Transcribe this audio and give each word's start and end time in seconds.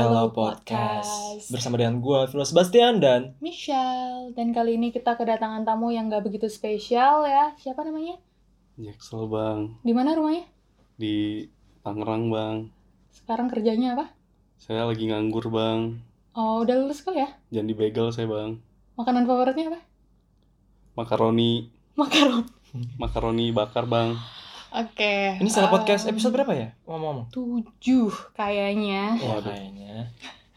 Cello 0.00 0.32
Podcast. 0.32 1.44
Bersama 1.52 1.76
dengan 1.76 2.00
gue 2.00 2.24
Vino 2.32 2.40
Sebastian 2.40 3.04
dan 3.04 3.36
Michelle. 3.44 4.32
Dan 4.32 4.56
kali 4.56 4.80
ini 4.80 4.88
kita 4.96 5.12
kedatangan 5.12 5.60
tamu 5.68 5.92
yang 5.92 6.08
gak 6.08 6.24
begitu 6.24 6.48
spesial 6.48 7.28
ya. 7.28 7.52
Siapa 7.60 7.84
namanya? 7.84 8.16
Jaksel 8.80 9.28
bang. 9.28 9.76
Di 9.84 9.92
mana 9.92 10.16
rumahnya? 10.16 10.48
Di 10.96 11.44
Tangerang 11.84 12.32
bang. 12.32 12.56
Sekarang 13.12 13.52
kerjanya 13.52 13.92
apa? 13.92 14.16
Saya 14.56 14.88
lagi 14.88 15.04
nganggur 15.04 15.52
bang. 15.52 16.00
Oh 16.32 16.64
udah 16.64 16.80
lulus 16.80 17.04
kali 17.04 17.20
ya? 17.20 17.28
Jangan 17.52 17.68
di 17.68 17.76
bagel 17.76 18.08
saya 18.08 18.24
bang. 18.24 18.56
Makanan 18.96 19.28
favoritnya 19.28 19.68
apa? 19.68 19.80
Makaroni. 20.96 21.68
Makaron 21.92 22.48
makaroni 22.96 23.50
bakar 23.50 23.84
bang 23.90 24.14
oke 24.72 25.14
ini 25.36 25.48
salah 25.48 25.68
um, 25.68 25.74
podcast 25.74 26.06
episode 26.06 26.32
berapa 26.32 26.52
ya? 26.52 26.68
Ngomong-ngomong. 26.84 27.26
tujuh 27.30 28.10
kayaknya. 28.32 29.16
Ya 29.16 29.36
kayaknya. 29.38 29.94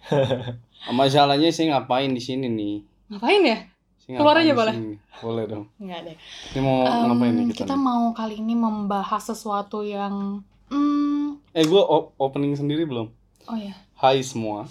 Masalahnya 0.91 1.49
saya 1.49 1.73
ngapain 1.73 2.11
di 2.11 2.19
sini 2.19 2.47
nih? 2.47 2.75
Ngapain 3.09 3.41
ya? 3.41 3.57
Saya 3.97 4.19
Keluar 4.19 4.35
ngapain 4.35 4.45
aja 4.45 4.53
boleh? 4.53 4.75
sini? 4.75 4.95
boleh 5.19 5.43
dong. 5.47 5.65
Nggak 5.77 5.99
deh. 6.03 6.15
Ini 6.51 6.59
mau 6.59 6.77
Em, 6.83 7.03
ngapain 7.07 7.33
nih 7.33 7.45
kita, 7.49 7.59
kita 7.63 7.73
nih? 7.73 7.81
mau 7.81 8.03
kali 8.11 8.35
ini 8.37 8.53
membahas 8.53 9.23
sesuatu 9.25 9.79
yang 9.81 10.43
hmm, 10.67 11.39
eh 11.51 11.63
gue 11.63 11.81
opening 12.17 12.53
sendiri 12.53 12.83
belum. 12.83 13.07
Oh 13.45 13.55
ya 13.55 13.73
Hai 13.95 14.19
semua. 14.19 14.67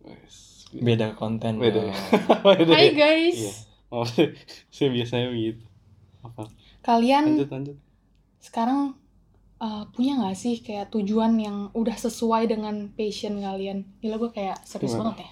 Wes. 0.00 0.64
beda 0.70 1.12
konten 1.12 1.58
Beda. 1.58 1.82
ya? 1.82 1.94
Beda. 2.46 2.72
Hai 2.72 2.88
guys. 2.90 3.36
Iya. 3.36 3.52
Oh, 3.90 4.06
saya 4.74 4.88
biasanya 4.88 5.28
begitu. 5.28 5.60
Apa? 6.22 6.46
Kalian 6.80 7.36
lanjut 7.36 7.50
lanjut 7.50 7.76
sekarang 8.40 8.96
uh, 9.60 9.84
punya 9.92 10.16
nggak 10.16 10.36
sih 10.36 10.58
kayak 10.64 10.90
tujuan 10.90 11.36
yang 11.36 11.68
udah 11.76 11.94
sesuai 11.94 12.48
dengan 12.50 12.88
passion 12.96 13.38
kalian? 13.38 13.84
Gila 14.00 14.16
gue 14.16 14.30
kayak 14.32 14.64
serius 14.64 14.96
Gimana? 14.96 15.12
banget 15.12 15.18
ya. 15.24 15.30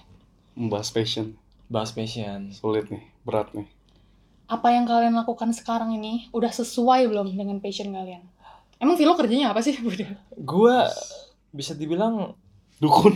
membahas 0.58 0.90
passion 0.90 1.38
bahas 1.70 1.94
passion 1.94 2.50
sulit 2.50 2.90
nih 2.90 3.04
berat 3.22 3.52
nih 3.54 3.68
Apa 4.50 4.74
yang 4.74 4.88
kalian 4.88 5.14
lakukan 5.14 5.52
sekarang 5.54 5.94
ini 5.94 6.26
udah 6.32 6.50
sesuai 6.50 7.06
belum 7.06 7.36
dengan 7.36 7.60
passion 7.60 7.92
kalian? 7.92 8.24
Emang 8.80 8.96
Vilo 8.96 9.14
kerjanya 9.14 9.52
apa 9.52 9.60
sih? 9.60 9.76
Gue 10.50 10.76
bisa 11.52 11.76
dibilang 11.76 12.34
dukun 12.78 13.14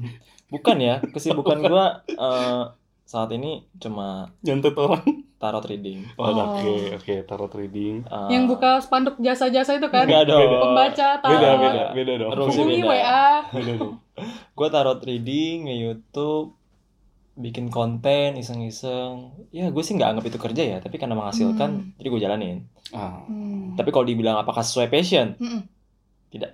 bukan 0.54 0.76
ya 0.78 1.00
kesibukan 1.00 1.58
gue 1.64 1.86
eh, 2.14 2.62
saat 3.12 3.28
ini 3.30 3.52
cuma 3.76 4.32
nyantet 4.40 4.72
orang 4.74 5.04
tarot 5.36 5.60
reading 5.62 6.08
oh, 6.14 6.24
Oh. 6.24 6.32
oke 6.32 6.74
oke 6.96 7.14
tarot 7.24 7.52
reading 7.52 8.00
Eh, 8.06 8.28
yang 8.30 8.46
buka 8.46 8.78
spanduk 8.78 9.18
jasa-jasa 9.18 9.76
itu 9.76 9.84
kan? 9.86 10.08
enggak 10.08 10.24
dong. 10.26 10.48
Pembaca 10.62 11.08
tarot. 11.18 11.32
beda 11.34 11.50
beda 11.58 11.82
beda 11.92 12.12
dong 12.16 12.30
Hubungi. 12.48 12.80
WA. 12.80 13.44
beda 13.50 13.72
dong 13.76 13.94
gue 14.56 14.68
tarot 14.70 15.00
reading 15.02 15.66
nge 15.66 15.76
YouTube 15.78 16.48
bikin 17.34 17.68
konten 17.68 18.36
iseng-iseng 18.36 19.28
ya 19.50 19.68
gue 19.68 19.82
sih 19.82 19.92
nggak 19.92 20.08
anggap 20.10 20.24
itu 20.26 20.38
kerja 20.38 20.62
ya 20.66 20.78
tapi 20.78 20.96
karena 20.96 21.12
menghasilkan 21.14 21.70
Hmm. 21.74 21.96
jadi 21.96 22.08
gue 22.08 22.20
jalanin 22.22 22.56
ah 22.92 23.24
Hmm. 23.24 23.72
tapi 23.74 23.88
kalau 23.88 24.04
dibilang 24.04 24.36
apakah 24.36 24.60
sesuai 24.60 24.88
passion 24.88 25.36
Mm-mm. 25.36 25.64
Tidak. 26.28 26.48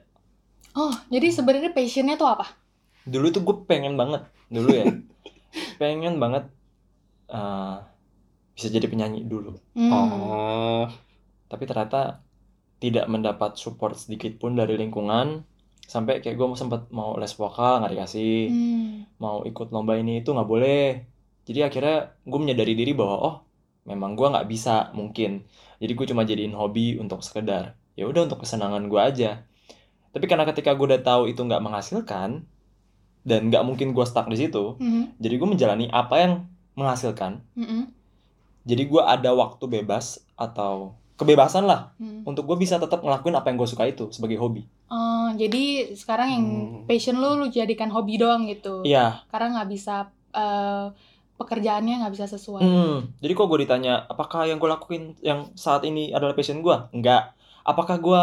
Oh, 0.74 0.90
jadi 1.06 1.30
sebenarnya 1.30 1.70
passionnya 1.70 2.14
tuh 2.14 2.26
apa? 2.28 2.46
dulu 3.04 3.26
tuh 3.28 3.40
gue 3.40 3.56
pengen 3.64 3.94
banget 3.94 4.20
dulu 4.48 4.70
ya 4.70 4.86
pengen 5.80 6.18
banget 6.22 6.50
eh, 7.30 7.76
bisa 8.58 8.68
jadi 8.74 8.90
penyanyi 8.90 9.22
dulu. 9.22 9.54
Hmm. 9.78 9.92
oh. 9.94 10.84
Tapi 11.46 11.64
ternyata 11.64 12.20
tidak 12.82 13.06
mendapat 13.06 13.54
support 13.54 13.94
sedikit 13.94 14.34
pun 14.38 14.58
dari 14.58 14.74
lingkungan. 14.74 15.46
Sampai 15.88 16.20
kayak 16.20 16.36
gue 16.36 16.46
mau 16.46 16.58
sempat 16.58 16.92
mau 16.92 17.16
les 17.16 17.32
vokal 17.32 17.80
nggak 17.80 17.92
dikasih. 17.94 18.36
Hmm. 18.50 18.94
mau 19.22 19.46
ikut 19.46 19.70
lomba 19.70 19.94
ini 19.94 20.20
itu 20.20 20.34
nggak 20.34 20.48
boleh. 20.50 21.06
Jadi 21.48 21.64
akhirnya 21.64 22.12
gue 22.28 22.38
menyadari 22.42 22.74
diri 22.76 22.92
bahwa 22.92 23.16
oh 23.24 23.36
memang 23.88 24.18
gue 24.18 24.26
nggak 24.26 24.48
bisa 24.50 24.90
mungkin. 24.92 25.46
Jadi 25.78 25.92
gue 25.94 26.06
cuma 26.10 26.26
jadiin 26.26 26.52
hobi 26.52 26.98
untuk 27.00 27.22
sekedar 27.24 27.78
ya 27.98 28.06
udah 28.06 28.30
untuk 28.30 28.42
kesenangan 28.46 28.86
gue 28.86 29.00
aja. 29.00 29.42
Tapi 30.14 30.24
karena 30.30 30.46
ketika 30.46 30.74
gue 30.78 30.86
udah 30.94 31.02
tahu 31.02 31.30
itu 31.30 31.40
nggak 31.42 31.62
menghasilkan 31.62 32.46
dan 33.28 33.46
nggak 33.46 33.60
mungkin 33.62 33.92
gue 33.92 34.02
stuck 34.02 34.24
di 34.26 34.38
situ 34.38 34.74
Hmm. 34.74 35.12
jadi 35.16 35.36
gue 35.36 35.44
menjalani 35.46 35.86
apa 35.86 36.14
yang 36.16 36.32
menghasilkan 36.72 37.44
Mm-mm. 37.52 37.92
jadi 38.64 38.82
gue 38.82 39.02
ada 39.04 39.30
waktu 39.30 39.64
bebas 39.68 40.18
atau 40.34 40.96
kebebasan 41.14 41.62
lah 41.62 41.92
Hmm. 41.96 42.24
untuk 42.24 42.46
gue 42.46 42.56
bisa 42.56 42.76
tetap 42.76 42.98
ngelakuin 42.98 43.34
apa 43.34 43.46
yang 43.46 43.56
gue 43.56 43.68
suka 43.68 43.84
itu 43.84 44.08
sebagai 44.08 44.36
hobi 44.36 44.64
Oh, 44.88 45.28
jadi 45.36 45.92
sekarang 45.92 46.28
yang 46.32 46.44
Hmm. 46.44 46.88
passion 46.88 47.20
lu 47.20 47.36
lu 47.36 47.46
jadikan 47.48 47.92
hobi 47.92 48.16
doang 48.16 48.48
gitu. 48.48 48.80
iya 48.82 49.20
Karena 49.28 49.60
nggak 49.60 49.68
bisa 49.68 50.08
eh, 50.30 50.86
pekerjaannya 51.36 52.00
nggak 52.00 52.14
bisa 52.14 52.26
sesuai. 52.26 52.60
Hmm, 52.60 52.96
jadi 53.16 53.32
kok 53.32 53.46
gue 53.46 53.58
ditanya, 53.62 54.04
apakah 54.04 54.42
yang 54.44 54.56
gue 54.56 54.66
lakuin 54.66 55.12
yang 55.20 55.52
saat 55.54 55.82
ini 55.82 56.10
adalah 56.10 56.32
passion 56.32 56.58
gue? 56.58 56.76
Enggak. 56.90 57.36
Apakah 57.62 57.96
gue 57.96 58.22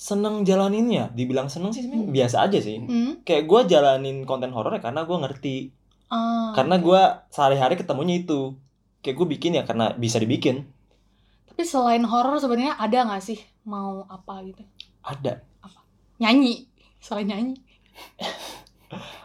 seneng 0.00 0.48
jalaninnya? 0.48 1.12
Dibilang 1.12 1.52
seneng 1.52 1.76
sih 1.76 1.84
Hmm. 1.84 2.08
biasa 2.08 2.48
aja 2.48 2.56
sih. 2.56 2.80
Hmm? 2.80 3.20
Kayak 3.20 3.44
gue 3.44 3.60
jalanin 3.68 4.24
konten 4.24 4.48
horor 4.50 4.72
ya 4.72 4.80
karena 4.80 5.04
gue 5.04 5.16
ngerti. 5.20 5.56
Ah, 6.08 6.56
Karena 6.56 6.80
oke. 6.80 6.84
gue 6.88 7.02
sehari-hari 7.28 7.76
ketemunya 7.76 8.16
itu. 8.18 8.56
Kayak 9.04 9.16
gue 9.20 9.26
bikin 9.30 9.52
ya 9.60 9.62
karena 9.62 9.92
bisa 9.92 10.16
dibikin. 10.16 10.64
Tapi 11.46 11.62
selain 11.62 12.02
horor 12.02 12.40
sebenarnya 12.40 12.80
ada 12.80 13.04
nggak 13.04 13.20
sih 13.20 13.36
mau 13.62 14.08
apa 14.08 14.40
gitu? 14.42 14.64
Ada. 15.04 15.44
Nyanyi, 16.16 16.64
selain 16.98 17.28
nyanyi. 17.28 17.56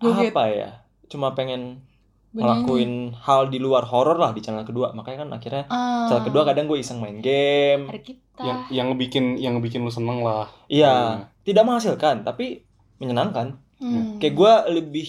Apa 0.00 0.44
ya? 0.48 0.70
Cuma 1.06 1.34
pengen 1.34 1.82
Ngelakuin 2.30 2.92
hal 3.16 3.50
di 3.50 3.58
luar 3.58 3.82
horor 3.82 4.14
lah 4.14 4.30
di 4.30 4.38
channel 4.38 4.62
kedua. 4.62 4.94
Makanya 4.94 5.26
kan 5.26 5.30
akhirnya 5.34 5.64
Ah, 5.66 6.06
channel 6.06 6.24
kedua 6.24 6.42
kadang 6.44 6.66
gue 6.66 6.78
iseng 6.78 6.98
main 6.98 7.18
game. 7.18 7.90
Yang 8.38 8.58
yang 8.70 8.86
ngebikin 8.88 9.24
yang 9.36 9.52
ngebikin 9.54 9.82
lu 9.82 9.90
seneng 9.90 10.22
lah 10.22 10.48
Iya, 10.66 11.26
tidak 11.42 11.66
menghasilkan 11.66 12.22
tapi 12.22 12.62
menyenangkan. 12.96 13.58
Hmm. 13.76 14.16
Kayak 14.16 14.34
gue 14.36 14.52
lebih 14.76 15.08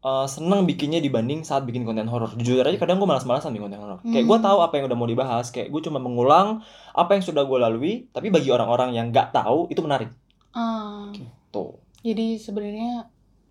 uh, 0.00 0.24
seneng 0.24 0.64
bikinnya 0.64 0.98
dibanding 0.98 1.44
saat 1.44 1.62
bikin 1.62 1.84
konten 1.84 2.08
horor. 2.08 2.34
Jujur 2.34 2.60
aja 2.60 2.74
kadang 2.74 2.98
gue 2.98 3.06
malas-malasan 3.06 3.52
bikin 3.52 3.70
konten 3.70 3.78
horor. 3.78 3.98
Kayak 4.02 4.26
gue 4.26 4.36
Hmm. 4.36 4.46
tahu 4.48 4.58
apa 4.58 4.74
yang 4.76 4.84
udah 4.90 4.98
mau 4.98 5.06
dibahas. 5.06 5.46
Kayak 5.48 5.68
gue 5.70 5.80
cuma 5.84 5.98
mengulang 5.98 6.60
apa 6.90 7.10
yang 7.12 7.22
sudah 7.22 7.44
gue 7.44 7.58
lalui. 7.58 7.94
Tapi 8.10 8.28
bagi 8.28 8.50
orang-orang 8.50 8.92
yang 8.92 9.08
nggak 9.08 9.30
tahu 9.30 9.68
itu 9.68 9.78
menarik. 9.78 10.10
Ah, 10.50 11.12
Tuh. 11.48 11.78
jadi 12.00 12.34
sebenarnya 12.36 13.06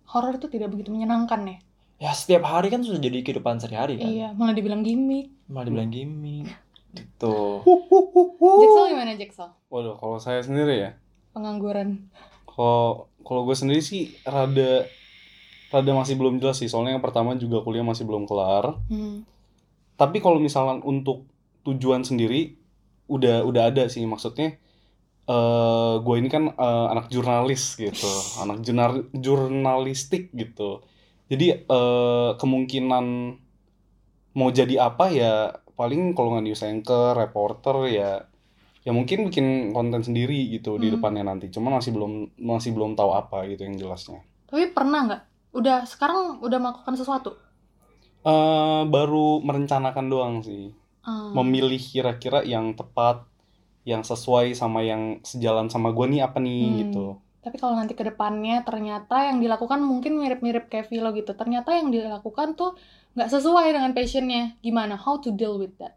horor 0.06 0.34
itu 0.34 0.46
tidak 0.46 0.68
begitu 0.68 0.90
menyenangkan 0.90 1.40
ya? 1.46 1.56
Ya 1.98 2.10
setiap 2.10 2.42
hari 2.42 2.68
kan 2.68 2.80
sudah 2.80 2.98
jadi 2.98 3.20
kehidupan 3.20 3.58
sehari-hari 3.58 3.98
kan. 3.98 4.06
Iya, 4.06 4.28
malah 4.32 4.54
dibilang 4.54 4.80
gimmick. 4.80 5.34
Malah 5.46 5.66
dibilang 5.66 5.90
gimmick. 5.90 6.46
Gitu. 6.88 7.36
Jacksel 8.40 8.84
gimana 8.88 9.12
Jacksel? 9.14 9.50
waduh 9.68 9.94
kalau 9.94 10.16
saya 10.16 10.40
sendiri 10.40 10.80
ya 10.80 10.90
Pengangguran. 11.30 12.08
kalau 12.46 13.06
kalau 13.20 13.44
gue 13.44 13.52
sendiri 13.52 13.78
sih 13.78 14.16
rada 14.24 14.88
rada 15.68 15.92
masih 15.92 16.16
belum 16.16 16.40
jelas 16.40 16.56
sih 16.56 16.66
soalnya 16.66 16.96
yang 16.96 17.04
pertama 17.04 17.36
juga 17.36 17.60
kuliah 17.60 17.84
masih 17.84 18.02
belum 18.02 18.24
kelar 18.24 18.80
Hmm. 18.88 19.28
tapi 19.94 20.18
kalau 20.18 20.40
misalnya 20.40 20.80
untuk 20.80 21.28
tujuan 21.62 22.00
sendiri 22.00 22.56
udah 23.06 23.44
udah 23.44 23.68
ada 23.68 23.84
sih 23.86 24.02
maksudnya 24.02 24.56
eh 25.26 25.94
gue 26.00 26.14
ini 26.16 26.26
kan 26.26 26.48
eh, 26.48 26.86
anak 26.88 27.12
jurnalis 27.12 27.76
gitu 27.76 28.08
anak 28.42 28.64
jurnal 28.64 29.04
jurnalistik 29.12 30.32
gitu 30.32 30.80
jadi 31.28 31.46
eh, 31.64 32.30
kemungkinan 32.40 33.06
mau 34.38 34.50
jadi 34.52 34.74
apa 34.88 35.04
ya 35.10 35.34
paling 35.74 36.14
kalau 36.14 36.34
nggak 36.34 36.44
news 36.46 36.62
anchor 36.64 37.14
reporter 37.14 37.76
ya 37.90 38.10
ya 38.86 38.90
mungkin 38.94 39.28
bikin 39.28 39.46
konten 39.76 40.00
sendiri 40.00 40.48
gitu 40.50 40.78
di 40.80 40.88
Hmm. 40.88 40.98
depannya 40.98 41.24
nanti 41.26 41.50
cuman 41.50 41.78
masih 41.78 41.92
belum 41.96 42.12
masih 42.40 42.70
belum 42.72 42.94
tahu 42.94 43.10
apa 43.12 43.44
gitu 43.50 43.66
yang 43.66 43.76
jelasnya 43.76 44.20
Tapi 44.48 44.72
pernah 44.72 45.00
nggak? 45.04 45.22
Udah 45.52 45.84
sekarang 45.84 46.40
udah 46.40 46.56
melakukan 46.56 46.94
sesuatu? 46.96 47.36
eh 48.20 48.82
baru 48.88 49.40
merencanakan 49.40 50.06
doang 50.10 50.36
sih 50.42 50.74
Ah. 51.06 51.32
memilih 51.32 51.80
kira-kira 51.80 52.44
yang 52.44 52.76
tepat 52.76 53.24
yang 53.88 54.04
sesuai 54.04 54.52
sama 54.52 54.84
yang 54.84 55.22
sejalan 55.24 55.72
sama 55.72 55.94
gue 55.96 56.04
nih 56.04 56.20
apa 56.26 56.36
nih 56.42 56.60
Hmm. 56.60 56.78
gitu 56.84 57.06
Tapi 57.48 57.56
kalau 57.62 57.74
nanti 57.80 57.94
ke 57.96 58.04
depannya 58.10 58.56
ternyata 58.68 59.16
yang 59.32 59.38
dilakukan 59.44 59.80
mungkin 59.90 60.12
mirip-mirip 60.22 60.64
kayak 60.72 60.86
Vilo 60.92 61.10
gitu. 61.16 61.32
Ternyata 61.40 61.70
yang 61.80 61.88
dilakukan 61.96 62.48
tuh 62.60 62.70
nggak 63.16 63.30
sesuai 63.34 63.66
dengan 63.76 63.92
passionnya. 63.96 64.42
Gimana? 64.66 64.94
How 65.00 65.16
to 65.24 65.30
deal 65.40 65.56
with 65.62 65.74
that? 65.80 65.94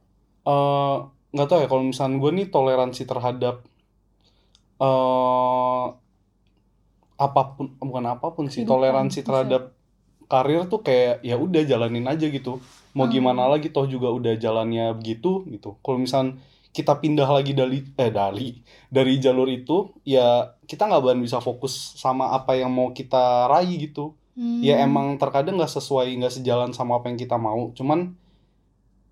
eh 0.51 0.95
nggak 1.33 1.47
tahu 1.49 1.59
ya 1.63 1.67
kalau 1.71 1.83
misalnya 1.91 2.17
gue 2.23 2.31
nih 2.37 2.47
toleransi 2.55 3.03
terhadap 3.11 3.55
eh 4.79 5.85
apa 7.21 7.41
pun 7.55 7.65
bukan 7.77 8.05
apa 8.09 8.27
pun 8.33 8.45
sih 8.49 8.65
Kehidupan, 8.65 8.71
toleransi 8.71 9.19
bisa. 9.21 9.27
terhadap 9.27 9.61
karir 10.31 10.61
tuh 10.71 10.81
kayak 10.87 11.21
ya 11.21 11.35
udah 11.37 11.63
jalanin 11.71 12.05
aja 12.09 12.25
gitu 12.31 12.61
mau 12.97 13.05
Hmm. 13.05 13.13
gimana 13.15 13.43
lagi 13.51 13.69
toh 13.75 13.85
juga 13.85 14.09
udah 14.09 14.33
jalannya 14.39 14.95
begitu 14.99 15.45
gitu 15.53 15.77
kalau 15.85 15.99
misalnya 16.01 16.39
kita 16.71 17.03
pindah 17.03 17.27
lagi 17.27 17.51
dari 17.51 17.83
eh 17.99 18.11
dari 18.11 18.55
dari 18.87 19.13
jalur 19.19 19.47
itu 19.51 19.91
ya 20.07 20.55
kita 20.63 20.87
nggak 20.87 21.03
bakalan 21.03 21.23
bisa 21.23 21.43
fokus 21.43 21.99
sama 21.99 22.31
apa 22.31 22.55
yang 22.55 22.71
mau 22.71 22.91
kita 22.95 23.47
raih 23.51 23.77
gitu. 23.77 24.15
Hmm. 24.31 24.63
ya 24.63 24.79
emang 24.79 25.19
terkadang 25.19 25.59
nggak 25.59 25.75
sesuai 25.75 26.07
nggak 26.15 26.39
sejalan 26.39 26.71
sama 26.71 27.03
apa 27.03 27.11
yang 27.11 27.19
kita 27.19 27.35
mau. 27.35 27.75
Cuman 27.75 28.15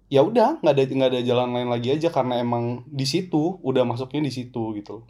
ya 0.08 0.24
udah 0.24 0.64
nggak 0.64 0.74
ada 0.74 0.84
nggak 0.88 1.12
ada 1.12 1.22
jalan 1.22 1.50
lain 1.52 1.70
lagi 1.70 1.92
aja 1.92 2.08
karena 2.08 2.40
emang 2.40 2.88
di 2.88 3.04
situ 3.04 3.60
udah 3.60 3.84
masuknya 3.84 4.24
di 4.24 4.32
situ 4.32 4.74
gitu. 4.80 5.04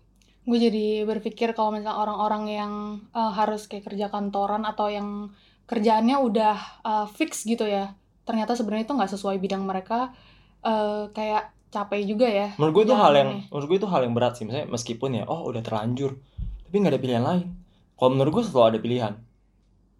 Gue 0.49 0.57
jadi 0.57 1.05
berpikir 1.05 1.53
kalau 1.53 1.77
misalnya 1.77 2.01
orang-orang 2.01 2.43
yang 2.49 2.73
uh, 3.13 3.29
harus 3.29 3.69
kayak 3.69 3.85
kerja 3.85 4.09
kantoran 4.09 4.65
atau 4.65 4.89
yang 4.89 5.29
kerjaannya 5.69 6.17
udah 6.17 6.57
uh, 6.81 7.05
fix 7.05 7.45
gitu 7.45 7.69
ya 7.69 7.93
ternyata 8.29 8.53
sebenarnya 8.53 8.85
itu 8.85 8.93
nggak 8.93 9.13
sesuai 9.17 9.37
bidang 9.41 9.65
mereka 9.65 10.13
uh, 10.61 11.09
kayak 11.17 11.49
capek 11.69 12.01
juga 12.03 12.25
ya 12.25 12.47
menurut 12.55 12.73
gue 12.75 12.83
itu 12.83 12.95
hal 12.95 13.13
yang 13.13 13.29
menurut 13.45 13.67
gue 13.67 13.77
itu 13.77 13.87
hal 13.87 14.01
yang 14.01 14.13
berat 14.13 14.33
sih 14.33 14.43
misalnya 14.43 14.67
meskipun 14.67 15.09
ya 15.13 15.23
oh 15.23 15.45
udah 15.45 15.61
terlanjur 15.61 16.17
tapi 16.63 16.75
nggak 16.75 16.93
ada 16.93 17.01
pilihan 17.01 17.23
lain 17.23 17.47
kalau 17.93 18.09
menurut 18.11 18.31
gue 18.31 18.43
selalu 18.43 18.67
ada 18.67 18.79
pilihan 18.79 19.13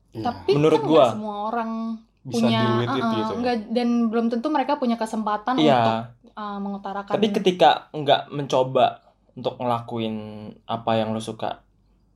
Iya. 0.10 0.26
tapi 0.26 0.52
Menurut 0.52 0.82
kan 0.82 0.90
gua, 0.90 1.06
semua 1.12 1.36
orang 1.48 1.72
bisa 2.20 2.34
punya 2.42 2.62
it 2.80 2.90
uh-uh, 2.90 2.98
gitu 2.98 3.14
ya. 3.14 3.26
nggak- 3.38 3.68
dan 3.70 3.88
belum 4.10 4.26
tentu 4.28 4.48
mereka 4.50 4.74
punya 4.76 4.98
kesempatan 4.98 5.54
untuk 5.54 5.64
iya 5.64 6.10
uh, 6.34 6.58
mengutarakan 6.58 7.14
tapi 7.14 7.30
ketika 7.30 7.70
nggak 7.92 8.22
mencoba 8.30 9.06
untuk 9.32 9.56
ngelakuin 9.56 10.16
apa 10.66 10.92
yang 10.96 11.14
lo 11.14 11.22
suka 11.22 11.62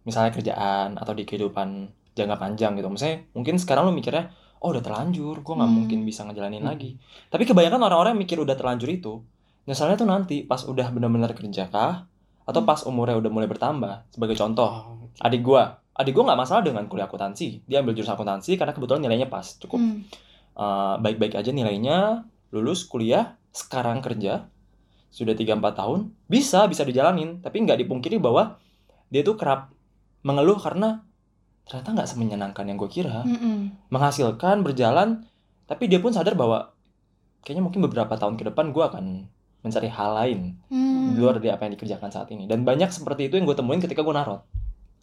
misalnya 0.04 0.34
kerjaan 0.34 0.98
atau 0.98 1.14
di 1.14 1.22
kehidupan 1.22 1.86
jangka 2.12 2.36
panjang 2.36 2.74
gitu 2.74 2.90
misalnya 2.90 3.30
mungkin 3.32 3.56
sekarang 3.56 3.86
lo 3.86 3.92
mikirnya 3.92 4.34
oh 4.58 4.70
udah 4.70 4.82
terlanjur 4.82 5.40
gue 5.40 5.54
nggak 5.54 5.64
Hmm. 5.64 5.78
mungkin 5.80 6.00
bisa 6.02 6.26
ngejalanin 6.26 6.60
Hmm. 6.60 6.74
lagi 6.74 6.98
tapi 7.28 7.46
kebanyakan 7.46 7.78
orang-orang 7.80 8.18
mikir 8.18 8.38
udah 8.38 8.54
terlanjur 8.54 8.90
itu 8.90 9.22
nyesalnya 9.64 9.96
tuh 9.96 10.08
nanti 10.10 10.44
pas 10.44 10.64
udah 10.64 10.92
benar-benar 10.92 11.32
kerja 11.34 11.68
kah? 11.72 12.08
Atau 12.44 12.62
Hmm. 12.64 12.70
pas 12.70 12.84
umurnya 12.84 13.16
udah 13.16 13.32
mulai 13.32 13.48
bertambah? 13.48 14.12
Sebagai 14.12 14.36
contoh 14.36 14.68
Oh, 14.68 15.08
adik 15.24 15.44
gua. 15.44 15.80
Adik 15.96 16.12
gua 16.18 16.34
nggak 16.34 16.40
masalah 16.44 16.62
dengan 16.66 16.84
kuliah 16.92 17.08
akuntansi. 17.08 17.64
Dia 17.70 17.80
ambil 17.80 17.96
jurusan 17.96 18.18
akuntansi 18.18 18.60
karena 18.60 18.76
kebetulan 18.76 19.02
nilainya 19.04 19.28
pas 19.32 19.46
cukup. 19.60 19.80
Hmm. 19.80 20.04
uh, 20.54 20.96
baik-baik 21.02 21.34
aja 21.40 21.50
nilainya 21.50 22.28
lulus 22.54 22.86
kuliah 22.86 23.40
sekarang 23.50 24.02
kerja 24.06 24.46
sudah 25.14 25.34
3-4 25.38 25.62
tahun 25.78 26.00
bisa 26.28 26.66
bisa 26.68 26.84
dijalanin. 26.84 27.40
Tapi 27.40 27.64
nggak 27.64 27.80
dipungkiri 27.86 28.18
bahwa 28.20 28.58
dia 29.14 29.22
tuh 29.22 29.38
kerap 29.38 29.70
mengeluh 30.26 30.58
karena 30.58 31.06
ternyata 31.64 31.96
nggak 31.96 32.10
semenyenangkan 32.10 32.66
yang 32.68 32.76
gue 32.76 32.92
kira. 32.92 33.24
Mm-mm. 33.24 33.88
menghasilkan 33.88 34.68
berjalan 34.68 35.24
tapi 35.64 35.88
dia 35.88 36.04
pun 36.04 36.12
sadar 36.12 36.36
bahwa 36.36 36.76
kayaknya 37.42 37.64
mungkin 37.64 37.82
beberapa 37.88 38.14
tahun 38.20 38.36
ke 38.36 38.52
depan 38.52 38.76
gue 38.76 38.84
akan 38.84 39.06
mencari 39.64 39.88
hal 39.88 40.12
lain 40.14 40.40
Hmm. 40.68 41.16
di 41.16 41.20
luar 41.20 41.40
dari 41.40 41.50
apa 41.50 41.64
yang 41.64 41.74
dikerjakan 41.74 42.10
saat 42.10 42.28
ini 42.30 42.46
dan 42.46 42.62
banyak 42.62 42.88
seperti 42.88 43.28
itu 43.28 43.36
yang 43.36 43.44
gue 43.44 43.56
temuin 43.56 43.80
ketika 43.80 44.02
gue 44.02 44.12
narot 44.12 44.44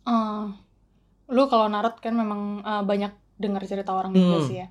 Ah, 0.02 0.52
lu 1.26 1.44
kalau 1.46 1.66
narot 1.66 1.96
kan 1.98 2.12
memang 2.12 2.60
uh, 2.60 2.80
banyak 2.82 3.10
dengar 3.36 3.64
cerita 3.64 3.90
orang 3.90 4.12
juga 4.12 4.36
Hmm. 4.36 4.46
sih 4.46 4.56
ya. 4.58 4.68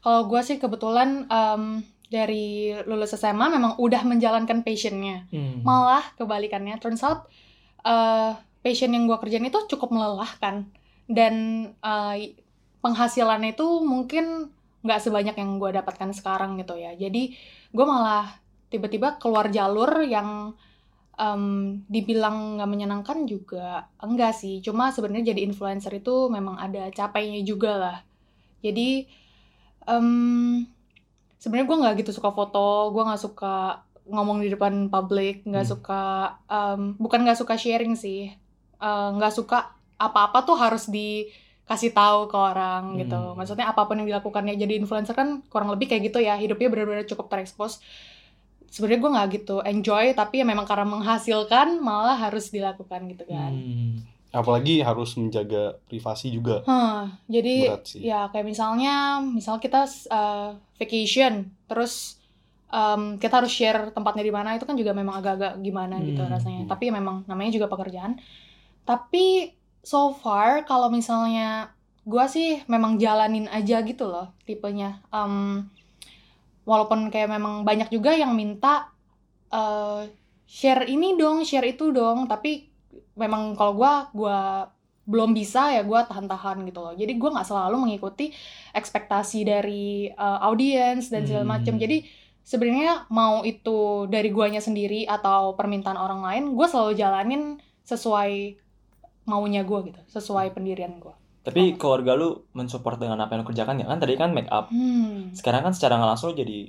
Kalau 0.00 0.24
gue 0.26 0.40
sih 0.40 0.56
kebetulan 0.56 1.24
um, 1.26 1.80
dari 2.06 2.72
lulus 2.84 3.12
SMA 3.12 3.48
memang 3.48 3.76
udah 3.76 4.02
menjalankan 4.02 4.60
passionnya. 4.60 5.28
Malah 5.62 6.02
kebalikannya, 6.16 6.76
turns 6.76 7.00
out 7.00 7.28
uh, 7.80 8.34
passion 8.60 8.90
yang 8.90 9.04
gue 9.04 9.16
kerjain 9.16 9.40
itu 9.42 9.60
cukup 9.68 9.88
melelahkan 9.88 10.68
dan 11.06 11.34
uh, 11.80 12.16
penghasilannya 12.78 13.52
itu 13.52 13.66
mungkin 13.80 14.48
nggak 14.80 15.00
sebanyak 15.00 15.36
yang 15.36 15.56
gue 15.56 15.70
dapatkan 15.70 16.10
sekarang 16.12 16.56
gitu 16.56 16.74
ya. 16.74 16.92
Jadi 16.92 17.36
gue 17.70 17.84
malah 17.84 18.32
tiba-tiba 18.72 19.18
keluar 19.22 19.46
jalur 19.50 20.02
yang 20.06 20.54
em, 21.20 21.44
dibilang 21.92 22.56
nggak 22.58 22.70
menyenangkan 22.70 23.18
juga 23.28 23.90
enggak 24.00 24.32
sih. 24.40 24.62
Cuma 24.64 24.90
sebenarnya 24.94 25.34
jadi 25.34 25.40
influencer 25.48 25.92
itu 26.00 26.30
memang 26.32 26.56
ada 26.58 26.88
capeknya 26.94 27.40
juga 27.44 27.72
lah. 27.76 27.98
Jadi 28.64 29.06
em, 29.88 30.08
sebenarnya 31.40 31.66
gue 31.68 31.76
nggak 31.82 31.94
gitu 32.04 32.10
suka 32.20 32.30
foto, 32.32 32.92
gue 32.94 33.02
nggak 33.06 33.22
suka 33.22 33.54
ngomong 34.10 34.42
di 34.42 34.48
depan 34.50 34.90
publik, 34.90 35.46
nggak 35.46 35.64
Hmm. 35.66 35.72
suka 35.72 36.02
em, 36.50 36.80
bukan 36.98 37.20
nggak 37.24 37.38
suka 37.40 37.54
sharing 37.58 37.94
sih, 37.96 38.34
Eh, 38.80 39.08
nggak 39.16 39.32
suka 39.36 39.76
apa-apa 40.00 40.40
tuh 40.48 40.56
harus 40.56 40.88
dikasih 40.88 41.92
tahu 41.92 42.32
ke 42.32 42.36
orang 42.36 42.96
gitu. 42.96 43.12
Hmm. 43.12 43.36
Maksudnya 43.36 43.68
apa 43.68 43.84
pun 43.84 44.00
yang 44.00 44.08
dilakukannya 44.08 44.56
jadi 44.56 44.80
influencer 44.80 45.12
kan 45.12 45.44
kurang 45.52 45.68
lebih 45.68 45.84
kayak 45.92 46.08
gitu 46.08 46.18
ya, 46.24 46.32
hidupnya 46.40 46.72
benar-benar 46.72 47.04
cukup 47.04 47.28
terekspos. 47.28 47.84
Sebenarnya 48.70 49.00
gue 49.02 49.10
nggak 49.10 49.28
gitu 49.36 49.56
enjoy, 49.66 50.14
tapi 50.14 50.40
ya 50.40 50.46
memang 50.46 50.62
karena 50.64 50.86
menghasilkan 50.86 51.82
malah 51.82 52.14
harus 52.14 52.48
dilakukan 52.48 53.10
gitu 53.10 53.24
kan. 53.26 53.50
Hmm. 53.50 54.06
apalagi 54.30 54.78
harus 54.78 55.18
menjaga 55.18 55.74
privasi 55.90 56.30
juga 56.30 56.62
Hah, 56.62 57.18
jadi 57.26 57.66
ya 57.98 58.30
kayak 58.30 58.46
misalnya, 58.46 59.18
misal 59.18 59.58
kita 59.58 59.90
uh, 60.06 60.54
vacation, 60.78 61.50
terus 61.66 62.14
um, 62.70 63.18
kita 63.18 63.42
harus 63.42 63.50
share 63.50 63.90
tempatnya 63.90 64.22
di 64.22 64.30
mana 64.30 64.54
itu 64.54 64.62
kan 64.62 64.78
juga 64.78 64.94
memang 64.94 65.18
agak-agak 65.18 65.58
gimana 65.58 65.98
gitu 65.98 66.22
Hmm, 66.22 66.30
rasanya. 66.30 66.62
hmm. 66.62 66.70
Tapi 66.70 66.82
ya 66.86 66.92
memang 66.94 67.26
namanya 67.26 67.50
juga 67.50 67.66
pekerjaan. 67.66 68.22
Tapi 68.86 69.50
so 69.82 70.14
far 70.14 70.62
kalau 70.62 70.94
misalnya 70.94 71.74
gua 72.06 72.30
sih 72.30 72.62
memang 72.70 73.02
jalanin 73.02 73.50
aja 73.50 73.82
gitu 73.82 74.06
loh 74.06 74.30
tipenya. 74.46 75.02
Um, 75.10 75.66
walaupun 76.70 77.10
kayak 77.10 77.26
memang 77.34 77.66
banyak 77.66 77.90
juga 77.90 78.14
yang 78.14 78.32
minta 78.38 78.94
uh, 79.50 80.06
share 80.46 80.86
ini 80.86 81.18
dong, 81.18 81.42
share 81.42 81.66
itu 81.66 81.90
dong, 81.90 82.30
tapi 82.30 82.70
memang 83.18 83.58
kalau 83.58 83.72
gua 83.74 83.92
gua 84.14 84.38
belum 85.10 85.34
bisa 85.34 85.74
ya 85.74 85.82
gua 85.82 86.06
tahan-tahan 86.06 86.62
gitu 86.70 86.78
loh. 86.84 86.94
Jadi 86.94 87.12
gua 87.18 87.30
nggak 87.34 87.48
selalu 87.50 87.76
mengikuti 87.82 88.30
ekspektasi 88.70 89.42
dari 89.42 90.06
uh, 90.14 90.38
audiens 90.46 91.10
dan 91.10 91.26
segala 91.26 91.44
Hmm. 91.46 91.54
macam. 91.58 91.74
Jadi 91.82 92.06
sebenarnya 92.46 93.10
mau 93.10 93.42
itu 93.42 94.06
dari 94.06 94.30
guanya 94.30 94.62
sendiri 94.62 95.06
atau 95.10 95.58
permintaan 95.58 95.98
orang 95.98 96.20
lain, 96.22 96.44
gua 96.56 96.66
selalu 96.70 96.92
jalanin 96.98 97.42
sesuai 97.86 98.32
maunya 99.30 99.62
gua 99.66 99.82
gitu, 99.86 100.00
sesuai 100.08 100.54
pendirian 100.56 100.96
gua. 101.02 101.19
Tapi 101.40 101.74
keluarga 101.74 102.12
lu 102.12 102.44
mensupport 102.50 102.96
dengan 102.96 103.16
apa 103.18 103.32
yang 103.32 103.40
lu 103.40 103.48
kerjakan 103.48 103.76
ya 103.76 103.86
kan 103.86 103.96
tadi 103.96 104.14
kan 104.14 104.30
make 104.30 104.48
up. 104.48 104.68
Hmm. 104.68 105.32
Sekarang 105.32 105.62
kan 105.62 105.72
secara 105.72 105.96
nggak 105.96 106.10
langsung 106.10 106.30
lu 106.30 106.36
jadi 106.36 106.68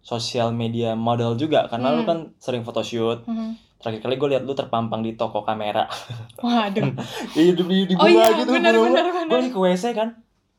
sosial 0.00 0.50
media 0.50 0.94
model 0.94 1.34
juga 1.34 1.66
karena 1.66 1.90
lu 1.90 2.00
Hmm. 2.00 2.08
kan 2.08 2.18
sering 2.36 2.62
photoshoot. 2.62 3.24
Hmm. 3.24 3.58
Terakhir 3.76 4.00
kali 4.00 4.16
gue 4.16 4.28
liat 4.30 4.42
lu 4.42 4.52
terpampang 4.52 5.00
di 5.00 5.14
toko 5.14 5.42
kamera. 5.42 5.84
Waduh. 6.40 6.96
di, 7.34 7.52
di, 7.52 7.62
di, 7.62 7.78
di 7.86 7.94
Oh 7.94 8.02
bunga 8.02 8.24
iya, 8.24 8.26
gitu. 8.34 8.50
benar 8.50 8.72
bunga-bunga. 8.72 8.88
benar 8.88 9.04
Gue 9.04 9.22
benar. 9.22 9.36
lagi 9.38 9.50
ke 9.50 9.60
WC 9.60 9.84
kan. 9.92 10.08